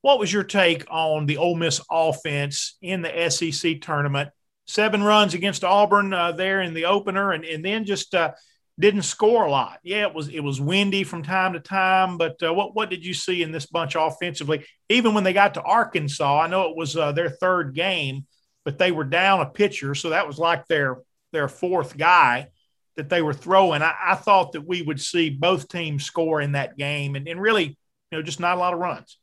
What 0.02 0.18
was 0.18 0.32
your 0.32 0.44
take 0.44 0.84
on 0.90 1.26
the 1.26 1.38
Ole 1.38 1.54
Miss 1.54 1.80
offense 1.90 2.76
in 2.82 3.02
the 3.02 3.30
SEC 3.30 3.80
tournament? 3.80 4.30
Seven 4.66 5.02
runs 5.02 5.34
against 5.34 5.64
Auburn 5.64 6.12
uh, 6.12 6.32
there 6.32 6.60
in 6.60 6.74
the 6.74 6.86
opener, 6.86 7.32
and, 7.32 7.44
and 7.44 7.64
then 7.64 7.84
just 7.84 8.14
uh, 8.14 8.32
didn't 8.78 9.02
score 9.02 9.44
a 9.44 9.50
lot. 9.50 9.78
Yeah, 9.84 10.08
it 10.08 10.14
was 10.14 10.28
it 10.28 10.40
was 10.40 10.60
windy 10.60 11.04
from 11.04 11.22
time 11.22 11.52
to 11.52 11.60
time, 11.60 12.18
but 12.18 12.42
uh, 12.42 12.52
what 12.52 12.74
what 12.74 12.90
did 12.90 13.04
you 13.04 13.14
see 13.14 13.42
in 13.42 13.52
this 13.52 13.66
bunch 13.66 13.94
offensively? 13.94 14.64
Even 14.88 15.14
when 15.14 15.24
they 15.24 15.32
got 15.32 15.54
to 15.54 15.62
Arkansas, 15.62 16.40
I 16.40 16.48
know 16.48 16.70
it 16.70 16.76
was 16.76 16.96
uh, 16.96 17.12
their 17.12 17.30
third 17.30 17.74
game, 17.74 18.26
but 18.64 18.78
they 18.78 18.90
were 18.90 19.04
down 19.04 19.40
a 19.40 19.46
pitcher, 19.46 19.94
so 19.94 20.10
that 20.10 20.26
was 20.26 20.38
like 20.38 20.66
their 20.66 20.98
their 21.32 21.48
fourth 21.48 21.96
guy 21.96 22.48
that 22.96 23.08
they 23.08 23.22
were 23.22 23.34
throwing. 23.34 23.82
I, 23.82 23.94
I 24.04 24.14
thought 24.16 24.52
that 24.52 24.66
we 24.66 24.82
would 24.82 25.00
see 25.00 25.30
both 25.30 25.68
teams 25.68 26.04
score 26.04 26.40
in 26.40 26.52
that 26.52 26.76
game, 26.76 27.14
and, 27.14 27.28
and 27.28 27.40
really, 27.40 27.64
you 27.64 28.18
know, 28.18 28.22
just 28.22 28.40
not 28.40 28.56
a 28.56 28.60
lot 28.60 28.74
of 28.74 28.80
runs. 28.80 29.16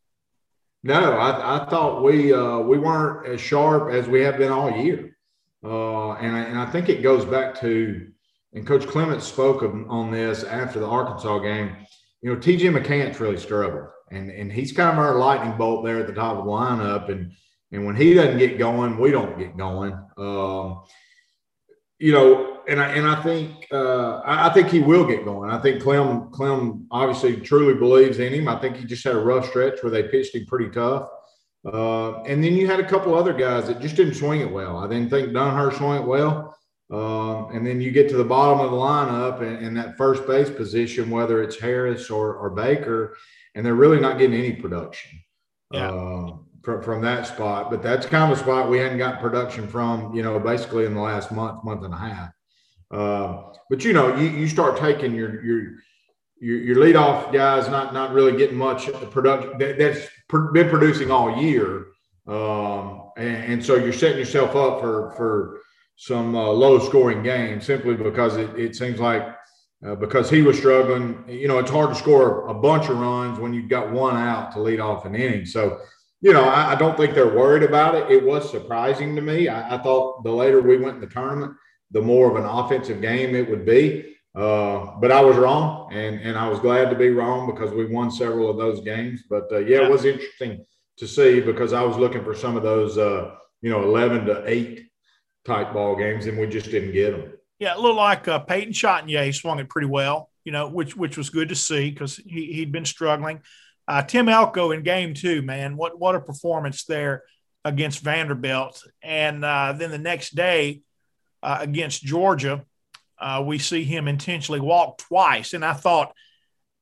No, 0.84 1.14
I, 1.14 1.64
I 1.64 1.70
thought 1.70 2.04
we 2.04 2.34
uh, 2.34 2.60
we 2.60 2.78
weren't 2.78 3.28
as 3.28 3.42
sharp 3.42 3.92
as 3.94 4.08
we 4.08 4.22
have 4.22 4.38
been 4.38 4.52
all 4.52 4.72
year, 4.72 5.18
uh, 5.64 6.14
and 6.14 6.36
I, 6.36 6.40
and 6.40 6.58
I 6.58 6.66
think 6.68 6.88
it 6.88 7.04
goes 7.04 7.26
back 7.26 7.60
to 7.62 8.10
and 8.54 8.66
Coach 8.66 8.88
Clements 8.88 9.28
spoke 9.28 9.62
of, 9.62 9.74
on 9.90 10.12
this 10.12 10.44
after 10.44 10.80
the 10.80 10.88
Arkansas 10.88 11.40
game. 11.40 11.76
You 12.22 12.34
know, 12.34 12.40
TJ 12.40 12.76
McCants 12.76 13.20
really 13.20 13.38
struggled, 13.38 13.90
and 14.12 14.30
and 14.30 14.52
he's 14.52 14.72
kind 14.72 14.92
of 14.92 14.98
our 14.98 15.16
lightning 15.16 15.58
bolt 15.58 15.86
there 15.86 16.00
at 16.00 16.08
the 16.08 16.14
top 16.14 16.38
of 16.38 16.46
the 16.46 16.52
lineup. 16.52 17.10
And 17.10 17.32
and 17.72 17.86
when 17.86 17.96
he 17.96 18.14
doesn't 18.14 18.40
get 18.40 18.58
going, 18.58 18.98
we 18.98 19.12
don't 19.12 19.38
get 19.38 19.56
going. 19.56 19.94
Um, 20.18 20.82
you 22.00 22.14
know, 22.14 22.49
and 22.70 22.80
I 22.80 22.88
and 22.90 23.08
I 23.08 23.22
think 23.22 23.68
uh, 23.72 24.20
I, 24.20 24.50
I, 24.50 24.54
think 24.54 24.70
he 24.70 24.80
will 24.80 25.06
get 25.06 25.26
going. 25.26 25.50
I 25.50 25.60
think 25.60 25.82
Clem 25.82 26.30
Clem 26.32 26.88
obviously 26.92 27.38
truly 27.38 27.74
believes 27.74 28.20
in 28.20 28.34
him. 28.34 28.48
I 28.48 28.60
think 28.60 28.78
he 28.78 28.86
just 28.86 29.04
had 29.04 29.16
a 29.16 29.20
rough 29.20 29.50
stretch 29.50 29.82
where 29.82 29.92
they 29.92 30.04
pitched 30.04 30.36
him 30.36 30.46
pretty 30.46 30.70
tough. 30.70 31.10
Uh, 31.66 32.22
and 32.24 32.44
then 32.44 32.54
you 32.54 32.68
had 32.68 32.80
a 32.80 32.88
couple 32.88 33.16
other 33.16 33.34
guys 33.34 33.68
that 33.68 33.82
just 33.82 33.96
didn't 33.96 34.14
swing 34.14 34.42
it 34.42 34.52
well. 34.52 34.78
I 34.78 34.88
didn't 34.88 35.10
think 35.10 35.30
Dunhurst 35.30 35.78
swung 35.78 35.98
it 35.98 36.08
well. 36.08 36.56
Um, 36.92 37.50
and 37.54 37.68
then 37.68 37.82
you 37.82 37.92
get 37.92 38.10
to 38.10 38.18
the 38.18 38.24
bottom 38.24 38.60
of 38.60 38.72
the 38.72 38.78
lineup 38.78 39.42
and, 39.42 39.64
and 39.64 39.78
that 39.78 39.98
first 39.98 40.26
base 40.26 40.50
position, 40.50 41.12
whether 41.12 41.44
it's 41.44 41.60
Harris 41.60 42.10
or, 42.10 42.34
or, 42.34 42.50
Baker, 42.50 43.16
and 43.54 43.64
they're 43.64 43.76
really 43.76 44.00
not 44.00 44.18
getting 44.18 44.40
any 44.40 44.54
production 44.54 45.20
yeah. 45.72 45.92
uh, 45.92 46.38
from, 46.64 46.82
from 46.82 47.02
that 47.04 47.28
spot. 47.28 47.70
But 47.70 47.84
that's 47.84 48.08
kind 48.08 48.32
of 48.32 48.40
a 48.40 48.42
spot 48.42 48.72
we 48.72 48.80
hadn't 48.80 48.98
gotten 48.98 49.20
production 49.20 49.68
from, 49.68 50.16
you 50.16 50.24
know, 50.24 50.40
basically 50.40 50.86
in 50.86 50.96
the 50.96 51.02
last 51.02 51.32
month, 51.32 51.64
month 51.64 51.84
and 51.84 51.94
a 51.94 51.98
half. 51.98 52.32
Uh, 52.92 53.44
but 53.70 53.84
you 53.84 53.94
know, 53.94 54.16
you, 54.16 54.30
you 54.30 54.48
start 54.48 54.78
taking 54.78 55.14
your 55.14 55.44
your 55.44 55.62
your, 56.42 56.58
your 56.58 56.76
leadoff 56.78 57.32
guys 57.34 57.70
not 57.70 57.94
not 57.94 58.14
really 58.14 58.38
getting 58.38 58.58
much 58.58 58.92
production 59.12 59.58
that, 59.58 59.78
that's 59.78 60.08
been 60.54 60.70
producing 60.70 61.12
all 61.12 61.42
year, 61.42 61.88
um, 62.28 63.12
and, 63.18 63.54
and 63.54 63.66
so 63.66 63.76
you're 63.76 63.94
setting 63.94 64.18
yourself 64.18 64.56
up 64.56 64.80
for 64.82 65.12
for 65.18 65.62
some 65.98 66.34
uh, 66.34 66.48
low 66.48 66.80
scoring 66.80 67.22
games 67.22 67.66
simply 67.66 67.94
because 67.94 68.38
it, 68.38 68.58
it 68.58 68.76
seems 68.76 69.00
like 69.00 69.36
uh, 69.86 69.96
because 69.96 70.30
he 70.30 70.42
was 70.42 70.58
struggling, 70.58 71.24
you 71.28 71.48
know, 71.48 71.58
it's 71.58 71.72
hard 71.72 71.90
to 71.90 71.96
score 71.96 72.48
a 72.48 72.54
bunch 72.54 72.90
of 72.90 72.98
runs 72.98 73.40
when 73.40 73.54
you've 73.54 73.70
got 73.70 73.92
one 73.92 74.18
out 74.18 74.52
to 74.52 74.62
lead 74.62 74.80
off 74.80 75.06
an 75.06 75.16
inning. 75.16 75.46
So, 75.46 75.80
you 76.22 76.34
know, 76.34 76.44
I, 76.44 76.74
I 76.74 76.76
don't 76.76 76.98
think 76.98 77.16
they're 77.16 77.34
worried 77.34 77.64
about 77.64 77.96
it. 77.96 78.12
It 78.12 78.24
was 78.24 78.50
surprising 78.50 79.16
to 79.16 79.22
me. 79.22 79.48
I, 79.48 79.76
I, 79.76 79.78
thought 79.82 80.24
the 80.24 80.32
later 80.32 80.62
we 80.62 80.78
went 80.78 80.96
in 80.96 81.02
the 81.02 81.08
tournament, 81.08 81.54
the 81.92 82.02
more 82.02 82.30
of 82.30 82.36
an 82.36 82.50
offensive 82.50 83.02
game 83.02 83.36
it 83.36 83.50
would 83.50 83.66
be. 83.66 84.16
Uh, 84.36 84.98
but 85.00 85.12
I 85.12 85.22
was 85.22 85.38
wrong, 85.38 85.92
and 85.92 86.20
and 86.22 86.38
I 86.38 86.48
was 86.48 86.60
glad 86.60 86.90
to 86.92 86.96
be 86.96 87.10
wrong 87.10 87.52
because 87.52 87.72
we 87.72 87.86
won 87.86 88.12
several 88.12 88.50
of 88.50 88.58
those 88.58 88.82
games. 88.82 89.24
But 89.30 89.52
uh, 89.52 89.60
yeah, 89.60 89.84
it 89.84 89.92
was 89.92 90.06
interesting 90.06 90.66
to 90.98 91.08
see 91.08 91.42
because 91.42 91.74
I 91.74 91.82
was 91.82 91.98
looking 91.98 92.24
for 92.24 92.36
some 92.36 92.56
of 92.56 92.64
those, 92.64 92.98
uh, 92.98 93.36
you 93.62 93.72
know, 93.72 93.82
eleven 93.84 94.26
to 94.26 94.44
eight 94.46 94.88
type 95.46 95.74
ball 95.74 95.96
games, 95.96 96.28
and 96.28 96.38
we 96.38 96.46
just 96.48 96.70
didn't 96.70 96.92
get 96.92 97.12
them. 97.12 97.34
Yeah, 97.58 97.76
a 97.76 97.80
little 97.80 97.98
like 97.98 98.28
uh, 98.28 98.40
Peyton 98.40 98.72
Chatagnier 98.72 99.34
swung 99.34 99.60
it 99.60 99.68
pretty 99.68 99.88
well, 99.88 100.30
you 100.46 100.52
know, 100.52 100.70
which 100.70 100.96
which 100.96 101.18
was 101.18 101.32
good 101.32 101.50
to 101.50 101.56
see 101.56 101.90
because 101.90 102.18
he 102.18 102.54
he'd 102.54 102.72
been 102.72 102.86
struggling. 102.86 103.42
Uh, 103.88 104.04
Tim 104.04 104.30
Elko 104.30 104.72
in 104.72 104.84
game 104.84 105.16
two, 105.16 105.42
man, 105.42 105.76
what 105.76 106.00
what 106.00 106.16
a 106.16 106.22
performance 106.22 106.86
there 106.86 107.24
against 107.66 108.02
Vanderbilt, 108.02 108.84
and 109.02 109.44
uh, 109.44 109.74
then 109.74 109.90
the 109.90 109.98
next 109.98 110.36
day 110.36 110.82
uh, 111.42 111.58
against 111.62 112.04
Georgia, 112.04 112.66
uh, 113.20 113.44
we 113.46 113.60
see 113.60 113.84
him 113.84 114.08
intentionally 114.08 114.60
walk 114.60 114.98
twice, 114.98 115.54
and 115.54 115.64
I 115.64 115.74
thought, 115.74 116.14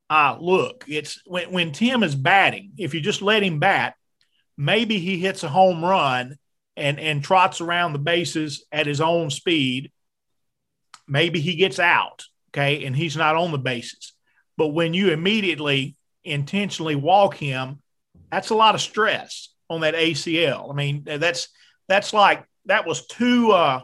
uh, 0.09 0.37
look, 0.39 0.85
it's 0.87 1.21
when 1.25 1.51
when 1.51 1.71
Tim 1.71 2.03
is 2.03 2.15
batting, 2.15 2.71
if 2.77 2.93
you 2.93 3.01
just 3.01 3.21
let 3.21 3.43
him 3.43 3.59
bat, 3.59 3.95
maybe 4.57 4.99
he 4.99 5.19
hits 5.19 5.43
a 5.43 5.49
home 5.49 5.83
run 5.83 6.37
and 6.75 6.99
and 6.99 7.23
trots 7.23 7.59
around 7.59 7.93
the 7.93 7.99
bases 7.99 8.65
at 8.71 8.87
his 8.87 9.01
own 9.01 9.29
speed, 9.29 9.91
maybe 11.07 11.39
he 11.39 11.55
gets 11.55 11.79
out, 11.79 12.23
okay, 12.51 12.85
and 12.85 12.95
he's 12.95 13.17
not 13.17 13.35
on 13.35 13.51
the 13.51 13.57
bases. 13.57 14.13
But 14.57 14.69
when 14.69 14.93
you 14.93 15.11
immediately 15.11 15.95
intentionally 16.23 16.95
walk 16.95 17.35
him, 17.35 17.81
that's 18.31 18.49
a 18.49 18.55
lot 18.55 18.75
of 18.75 18.81
stress 18.81 19.49
on 19.69 19.81
that 19.81 19.95
ACL. 19.95 20.69
I 20.69 20.73
mean, 20.73 21.03
that's 21.05 21.49
that's 21.87 22.13
like 22.13 22.45
that 22.65 22.85
was 22.85 23.07
two 23.07 23.51
uh 23.51 23.81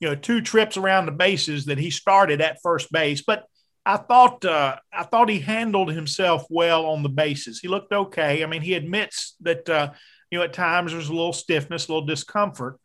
you 0.00 0.08
know 0.08 0.14
two 0.14 0.40
trips 0.40 0.76
around 0.76 1.06
the 1.06 1.12
bases 1.12 1.66
that 1.66 1.78
he 1.78 1.90
started 1.90 2.40
at 2.40 2.58
first 2.62 2.92
base, 2.92 3.22
but 3.22 3.46
I 3.86 3.96
thought 3.96 4.44
uh, 4.44 4.76
I 4.92 5.04
thought 5.04 5.28
he 5.28 5.38
handled 5.38 5.92
himself 5.92 6.44
well 6.50 6.86
on 6.86 7.04
the 7.04 7.08
bases. 7.08 7.60
He 7.60 7.68
looked 7.68 7.92
okay. 7.92 8.42
I 8.42 8.46
mean, 8.46 8.62
he 8.62 8.74
admits 8.74 9.36
that 9.42 9.68
uh, 9.68 9.92
you 10.30 10.38
know 10.38 10.44
at 10.44 10.52
times 10.52 10.92
there's 10.92 11.08
a 11.08 11.14
little 11.14 11.32
stiffness, 11.32 11.88
a 11.88 11.92
little 11.92 12.06
discomfort. 12.06 12.78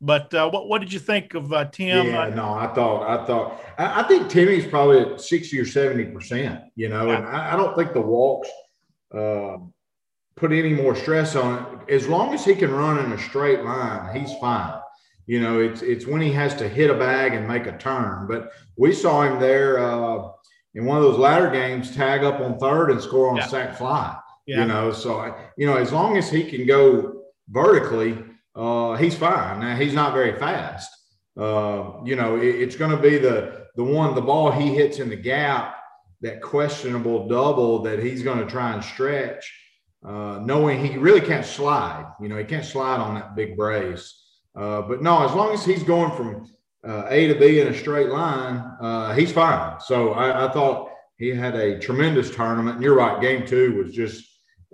But 0.00 0.34
uh, 0.34 0.50
what 0.50 0.68
what 0.68 0.80
did 0.80 0.92
you 0.92 0.98
think 0.98 1.34
of 1.34 1.52
uh, 1.52 1.66
Tim? 1.66 2.06
Yeah, 2.06 2.28
no, 2.30 2.54
I 2.54 2.72
thought 2.74 3.08
I 3.08 3.24
thought 3.24 3.60
I, 3.78 4.00
I 4.00 4.02
think 4.08 4.28
Timmy's 4.28 4.66
probably 4.66 5.00
at 5.00 5.20
sixty 5.20 5.60
or 5.60 5.64
seventy 5.64 6.04
percent. 6.04 6.64
You 6.74 6.88
know, 6.88 7.06
yeah. 7.06 7.18
and 7.18 7.26
I, 7.26 7.54
I, 7.54 7.56
don't 7.56 7.76
think 7.76 7.92
the 7.92 8.00
walks 8.00 8.48
uh, 9.16 9.58
put 10.36 10.52
any 10.52 10.72
more 10.72 10.96
stress 10.96 11.36
on 11.36 11.82
it. 11.88 11.94
As 11.94 12.08
long 12.08 12.34
as 12.34 12.44
he 12.44 12.54
can 12.56 12.72
run 12.72 12.98
in 12.98 13.12
a 13.12 13.18
straight 13.18 13.62
line, 13.64 14.16
he's 14.16 14.32
fine. 14.38 14.80
You 15.28 15.42
know, 15.42 15.60
it's 15.60 15.82
it's 15.82 16.06
when 16.06 16.22
he 16.22 16.32
has 16.32 16.54
to 16.54 16.66
hit 16.66 16.88
a 16.88 16.94
bag 16.94 17.34
and 17.34 17.46
make 17.46 17.66
a 17.66 17.76
turn. 17.76 18.26
But 18.26 18.50
we 18.76 18.94
saw 18.94 19.22
him 19.22 19.38
there 19.38 19.78
uh, 19.78 20.30
in 20.74 20.86
one 20.86 20.96
of 20.96 21.02
those 21.02 21.18
latter 21.18 21.50
games 21.50 21.94
tag 21.94 22.24
up 22.24 22.40
on 22.40 22.58
third 22.58 22.90
and 22.90 23.00
score 23.00 23.28
on 23.28 23.36
yeah. 23.36 23.44
a 23.44 23.48
sac 23.48 23.76
fly. 23.76 24.16
Yeah. 24.46 24.62
You 24.62 24.68
know, 24.68 24.90
so 24.90 25.36
you 25.58 25.66
know 25.66 25.76
as 25.76 25.92
long 25.92 26.16
as 26.16 26.30
he 26.30 26.44
can 26.44 26.66
go 26.66 27.24
vertically, 27.50 28.24
uh, 28.56 28.96
he's 28.96 29.14
fine. 29.14 29.60
Now 29.60 29.76
he's 29.76 29.92
not 29.92 30.14
very 30.14 30.38
fast. 30.38 30.90
Uh, 31.38 32.02
you 32.06 32.16
know, 32.16 32.36
it, 32.36 32.46
it's 32.46 32.76
going 32.76 32.90
to 32.90 32.96
be 32.96 33.18
the 33.18 33.66
the 33.76 33.84
one 33.84 34.14
the 34.14 34.22
ball 34.22 34.50
he 34.50 34.74
hits 34.74 34.98
in 34.98 35.10
the 35.10 35.16
gap 35.16 35.76
that 36.22 36.40
questionable 36.40 37.28
double 37.28 37.82
that 37.82 37.98
he's 37.98 38.22
going 38.22 38.38
to 38.38 38.46
try 38.46 38.72
and 38.72 38.82
stretch, 38.82 39.52
uh, 40.06 40.40
knowing 40.42 40.82
he 40.82 40.96
really 40.96 41.20
can't 41.20 41.44
slide. 41.44 42.10
You 42.18 42.30
know, 42.30 42.38
he 42.38 42.44
can't 42.44 42.64
slide 42.64 42.96
on 42.96 43.14
that 43.16 43.36
big 43.36 43.58
brace. 43.58 44.24
Uh, 44.58 44.82
but 44.82 45.02
no, 45.02 45.24
as 45.24 45.32
long 45.34 45.54
as 45.54 45.64
he's 45.64 45.84
going 45.84 46.10
from 46.16 46.50
uh, 46.86 47.06
A 47.08 47.28
to 47.28 47.38
B 47.38 47.60
in 47.60 47.68
a 47.68 47.78
straight 47.78 48.08
line, 48.08 48.56
uh, 48.80 49.14
he's 49.14 49.30
fine. 49.30 49.78
So 49.80 50.14
I, 50.14 50.46
I, 50.46 50.52
thought 50.52 50.90
he 51.16 51.28
had 51.28 51.54
a 51.54 51.78
tremendous 51.78 52.34
tournament. 52.34 52.76
And 52.76 52.84
you're 52.84 52.96
right, 52.96 53.20
game 53.20 53.46
two 53.46 53.76
was 53.76 53.94
just 53.94 54.24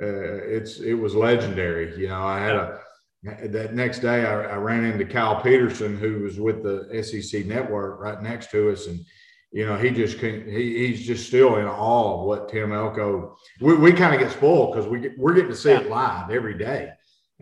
uh, 0.02 0.06
it's 0.06 0.80
it 0.80 0.94
was 0.94 1.14
legendary. 1.14 1.98
You 2.00 2.08
know, 2.08 2.22
I 2.22 2.40
had 2.40 2.56
a 2.56 2.80
that 3.50 3.74
next 3.74 4.00
day 4.00 4.24
I, 4.24 4.42
I, 4.42 4.56
ran 4.56 4.84
into 4.84 5.04
Kyle 5.04 5.40
Peterson, 5.40 5.96
who 5.96 6.20
was 6.20 6.38
with 6.38 6.62
the 6.62 7.02
SEC 7.02 7.46
network 7.46 8.00
right 8.00 8.22
next 8.22 8.50
to 8.50 8.70
us, 8.70 8.86
and 8.86 9.00
you 9.52 9.66
know 9.66 9.76
he 9.76 9.90
just 9.90 10.18
can 10.18 10.48
he, 10.48 10.86
he's 10.86 11.06
just 11.06 11.26
still 11.26 11.56
in 11.56 11.66
awe 11.66 12.20
of 12.20 12.26
what 12.26 12.48
Tim 12.48 12.72
Elko. 12.72 13.36
We, 13.60 13.74
we 13.76 13.92
kind 13.92 14.14
of 14.14 14.20
get 14.20 14.32
spoiled 14.32 14.74
because 14.74 14.88
we 14.88 15.00
get, 15.00 15.18
we're 15.18 15.34
getting 15.34 15.50
to 15.50 15.56
see 15.56 15.72
it 15.72 15.90
live 15.90 16.30
every 16.30 16.56
day. 16.56 16.90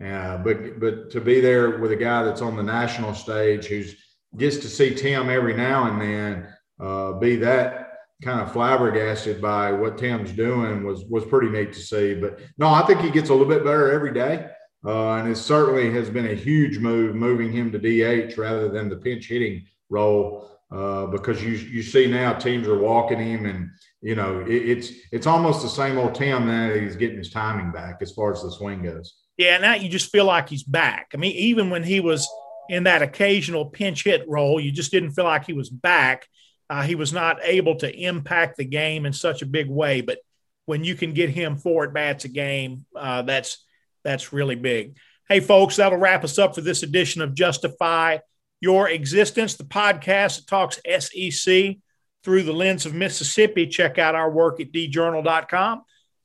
Uh, 0.03 0.37
but 0.37 0.79
but 0.79 1.11
to 1.11 1.21
be 1.21 1.39
there 1.39 1.77
with 1.79 1.91
a 1.91 1.95
guy 1.95 2.23
that's 2.23 2.41
on 2.41 2.55
the 2.55 2.63
national 2.63 3.13
stage 3.13 3.65
who's 3.65 3.95
gets 4.37 4.57
to 4.57 4.67
see 4.67 4.95
Tim 4.95 5.29
every 5.29 5.53
now 5.53 5.91
and 5.91 6.01
then 6.01 6.47
uh, 6.79 7.13
be 7.13 7.35
that 7.37 7.89
kind 8.23 8.41
of 8.41 8.51
flabbergasted 8.51 9.41
by 9.41 9.71
what 9.71 9.97
Tim's 9.97 10.31
doing 10.31 10.83
was 10.83 11.05
was 11.05 11.25
pretty 11.25 11.49
neat 11.49 11.73
to 11.73 11.79
see. 11.79 12.15
But 12.15 12.39
no, 12.57 12.67
I 12.67 12.85
think 12.85 13.01
he 13.01 13.11
gets 13.11 13.29
a 13.29 13.33
little 13.33 13.47
bit 13.47 13.63
better 13.63 13.91
every 13.91 14.13
day. 14.13 14.47
Uh, 14.85 15.13
and 15.13 15.29
it 15.29 15.37
certainly 15.37 15.91
has 15.91 16.09
been 16.09 16.27
a 16.27 16.35
huge 16.35 16.77
move 16.77 17.15
moving 17.15 17.51
him 17.51 17.71
to 17.71 17.79
DH 17.79 18.37
rather 18.37 18.67
than 18.67 18.89
the 18.89 18.97
pinch 18.97 19.27
hitting 19.27 19.65
role 19.89 20.52
uh, 20.73 21.05
because 21.05 21.43
you 21.43 21.51
you 21.51 21.83
see 21.83 22.07
now 22.07 22.33
teams 22.33 22.67
are 22.67 22.77
walking 22.77 23.19
him 23.19 23.45
and 23.45 23.69
you 24.01 24.15
know 24.15 24.41
it, 24.41 24.49
it's 24.49 24.91
it's 25.11 25.27
almost 25.27 25.61
the 25.61 25.69
same 25.69 25.97
old 25.97 26.15
Tim 26.15 26.47
now 26.47 26.69
that 26.69 26.81
he's 26.81 26.95
getting 26.95 27.17
his 27.17 27.29
timing 27.29 27.71
back 27.71 27.97
as 28.01 28.11
far 28.11 28.31
as 28.31 28.41
the 28.41 28.51
swing 28.51 28.81
goes. 28.81 29.15
Yeah, 29.37 29.57
now 29.59 29.75
you 29.75 29.87
just 29.87 30.11
feel 30.11 30.25
like 30.25 30.49
he's 30.49 30.63
back. 30.63 31.11
I 31.13 31.17
mean, 31.17 31.35
even 31.35 31.69
when 31.69 31.83
he 31.83 31.99
was 31.99 32.27
in 32.69 32.83
that 32.83 33.01
occasional 33.01 33.65
pinch 33.65 34.03
hit 34.03 34.27
role, 34.27 34.59
you 34.59 34.71
just 34.71 34.91
didn't 34.91 35.11
feel 35.11 35.25
like 35.25 35.45
he 35.45 35.53
was 35.53 35.69
back. 35.69 36.27
Uh, 36.69 36.81
he 36.81 36.95
was 36.95 37.13
not 37.13 37.37
able 37.43 37.75
to 37.75 37.95
impact 37.95 38.57
the 38.57 38.65
game 38.65 39.05
in 39.05 39.13
such 39.13 39.41
a 39.41 39.47
big 39.47 39.69
way. 39.69 40.01
But 40.01 40.19
when 40.65 40.83
you 40.83 40.95
can 40.95 41.13
get 41.13 41.29
him 41.29 41.57
four 41.57 41.83
at 41.83 41.93
bats 41.93 42.25
a 42.25 42.29
game, 42.29 42.85
uh, 42.95 43.21
that's 43.23 43.63
that's 44.03 44.33
really 44.33 44.55
big. 44.55 44.97
Hey, 45.29 45.39
folks, 45.39 45.75
that'll 45.75 45.97
wrap 45.97 46.23
us 46.23 46.39
up 46.39 46.55
for 46.55 46.61
this 46.61 46.83
edition 46.83 47.21
of 47.21 47.35
Justify 47.35 48.17
Your 48.63 48.87
Existence, 48.87 49.55
the 49.55 49.65
podcast 49.65 50.37
that 50.37 50.47
talks 50.47 50.79
SEC 50.87 51.75
through 52.23 52.43
the 52.43 52.53
lens 52.53 52.85
of 52.85 52.93
Mississippi. 52.93 53.67
Check 53.67 53.97
out 53.97 54.15
our 54.15 54.31
work 54.31 54.61
at 54.61 54.71
djournal.com. 54.71 55.81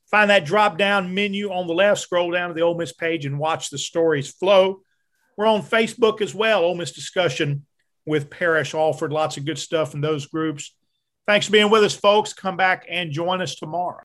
Find 0.08 0.30
that 0.30 0.44
drop 0.44 0.78
down 0.78 1.12
menu 1.12 1.50
on 1.50 1.66
the 1.66 1.74
left, 1.74 2.00
scroll 2.00 2.30
down 2.30 2.46
to 2.46 2.54
the 2.54 2.60
Ole 2.60 2.78
Miss 2.78 2.92
page 2.92 3.26
and 3.26 3.40
watch 3.40 3.70
the 3.70 3.76
stories 3.76 4.30
flow. 4.30 4.82
We're 5.36 5.48
on 5.48 5.62
Facebook 5.62 6.20
as 6.20 6.32
well, 6.32 6.62
Ole 6.62 6.76
Miss 6.76 6.92
Discussion 6.92 7.66
with 8.06 8.30
Parrish 8.30 8.72
Alford. 8.72 9.12
Lots 9.12 9.36
of 9.36 9.44
good 9.44 9.58
stuff 9.58 9.94
in 9.94 10.00
those 10.00 10.26
groups. 10.26 10.76
Thanks 11.26 11.46
for 11.46 11.52
being 11.52 11.70
with 11.70 11.82
us, 11.82 11.96
folks. 11.96 12.34
Come 12.34 12.56
back 12.56 12.86
and 12.88 13.10
join 13.10 13.42
us 13.42 13.56
tomorrow. 13.56 14.04